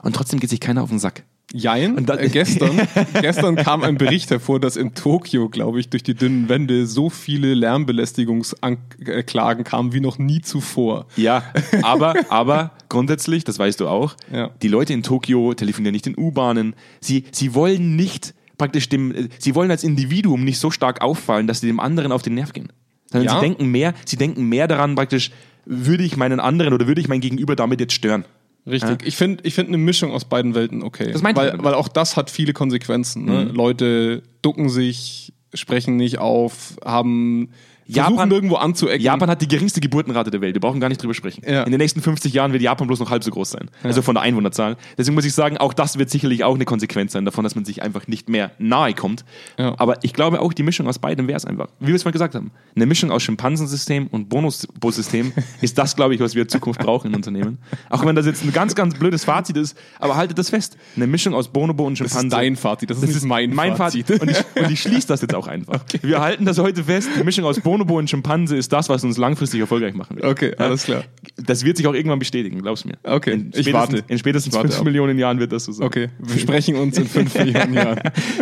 [0.04, 1.24] Und trotzdem geht sich keiner auf den Sack.
[1.54, 1.96] Jein.
[1.96, 2.82] Und dann- äh, gestern,
[3.22, 7.10] gestern kam ein Bericht hervor, dass in Tokio, glaube ich, durch die dünnen Wände so
[7.10, 11.06] viele Lärmbelästigungsklagen kamen wie noch nie zuvor.
[11.16, 11.44] Ja,
[11.84, 14.50] aber, aber grundsätzlich, das weißt du auch, Ja.
[14.62, 16.76] die Leute in Tokio telefonieren nicht in U-Bahnen.
[17.00, 21.62] Sie, sie wollen nicht praktisch dem, sie wollen als Individuum nicht so stark auffallen, dass
[21.62, 22.72] sie dem anderen auf den Nerv gehen.
[23.12, 23.36] Sondern Ja.
[23.36, 25.32] sie denken mehr, sie denken mehr daran praktisch,
[25.66, 28.24] würde ich meinen anderen oder würde ich mein Gegenüber damit jetzt stören?
[28.68, 29.06] Richtig.
[29.06, 31.12] Ich finde ich find eine Mischung aus beiden Welten okay.
[31.12, 33.26] Das meinte ich weil, weil auch das hat viele Konsequenzen.
[33.26, 33.44] Ne?
[33.44, 37.50] Leute ducken sich, sprechen nicht auf, haben
[37.88, 39.02] Japan- irgendwo anzuecken.
[39.02, 40.56] Japan hat die geringste Geburtenrate der Welt.
[40.56, 41.44] Wir brauchen gar nicht drüber sprechen.
[41.48, 41.64] Ja.
[41.64, 43.70] In den nächsten 50 Jahren wird Japan bloß noch halb so groß sein.
[43.84, 44.78] Also von der Einwohnerzahl.
[44.98, 47.64] Deswegen muss ich sagen, auch das wird sicherlich auch eine Konsequenz sein davon, dass man
[47.66, 49.24] sich einfach nicht mehr nahe kommt.
[49.60, 49.76] Ja.
[49.78, 51.68] Aber ich glaube auch, die Mischung aus beidem wäre es einfach.
[51.80, 52.52] Wie wir es mal gesagt haben.
[52.76, 55.32] Eine Mischung aus Schimpansensystem und Bonusbus-System
[55.62, 57.60] ist das, glaube ich, was wir in Zukunft brauchen in Unternehmen.
[57.90, 60.76] Auch wenn das jetzt ein ganz, ganz blödes Fazit ist, aber haltet das fest.
[60.96, 62.28] Eine Mischung aus Bonobo und das Schimpanse.
[62.28, 64.08] ist dein Fazit, das ist, Das ist mein, mein Fazit.
[64.08, 64.22] Fazit.
[64.22, 65.82] Und ich, und ich schließe das jetzt auch einfach.
[66.02, 67.10] Wir halten das heute fest.
[67.20, 70.26] Die Mischung aus Bonobo und Schimpanse ist das, was uns langfristig erfolgreich machen wird.
[70.26, 71.04] Okay, alles klar.
[71.38, 72.98] Das wird sich auch irgendwann bestätigen, glaub's mir.
[73.04, 74.04] Okay, in ich warte.
[74.08, 74.86] In spätestens warte fünf ab.
[74.86, 75.86] Millionen Jahren wird das so sein.
[75.86, 78.00] Okay, wir sprechen uns in fünf Millionen Jahren.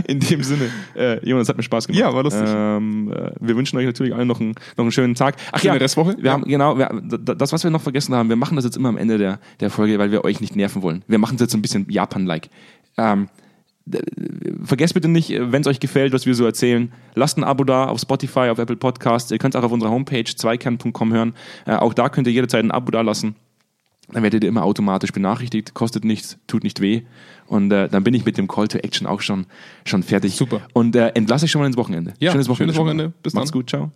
[0.08, 2.00] In dem Sinne, äh, Jonas, hat mir Spaß gemacht.
[2.00, 2.48] Ja, war lustig.
[2.48, 5.36] Ähm, äh, wir wünschen euch natürlich allen noch einen, noch einen schönen Tag.
[5.52, 6.16] Ach Schöne Restwoche.
[6.20, 8.90] Wir haben, genau, wir, das, was wir noch vergessen haben, wir machen das jetzt immer
[8.90, 11.04] am Ende der, der Folge, weil wir euch nicht nerven wollen.
[11.08, 12.50] Wir machen es jetzt so ein bisschen Japan-like.
[12.98, 13.28] Ähm,
[14.64, 17.86] vergesst bitte nicht, wenn es euch gefällt, was wir so erzählen, lasst ein Abo da
[17.86, 19.32] auf Spotify, auf Apple Podcasts.
[19.32, 21.34] Ihr könnt es auch auf unserer Homepage zweikern.com hören.
[21.66, 23.36] Äh, auch da könnt ihr jederzeit ein Abo da lassen.
[24.12, 27.04] Dann werdet ihr immer automatisch benachrichtigt, kostet nichts, tut nicht weh.
[27.48, 29.46] Und äh, dann bin ich mit dem Call to Action auch schon,
[29.86, 30.36] schon fertig.
[30.36, 30.62] Super.
[30.74, 32.14] Und äh, entlasse ich schon mal ins Wochenende.
[32.20, 32.74] Ja, schönes Wochenende.
[32.74, 33.14] schönes Wochenende.
[33.24, 33.60] Bis Macht's dann.
[33.60, 33.92] gut, ciao.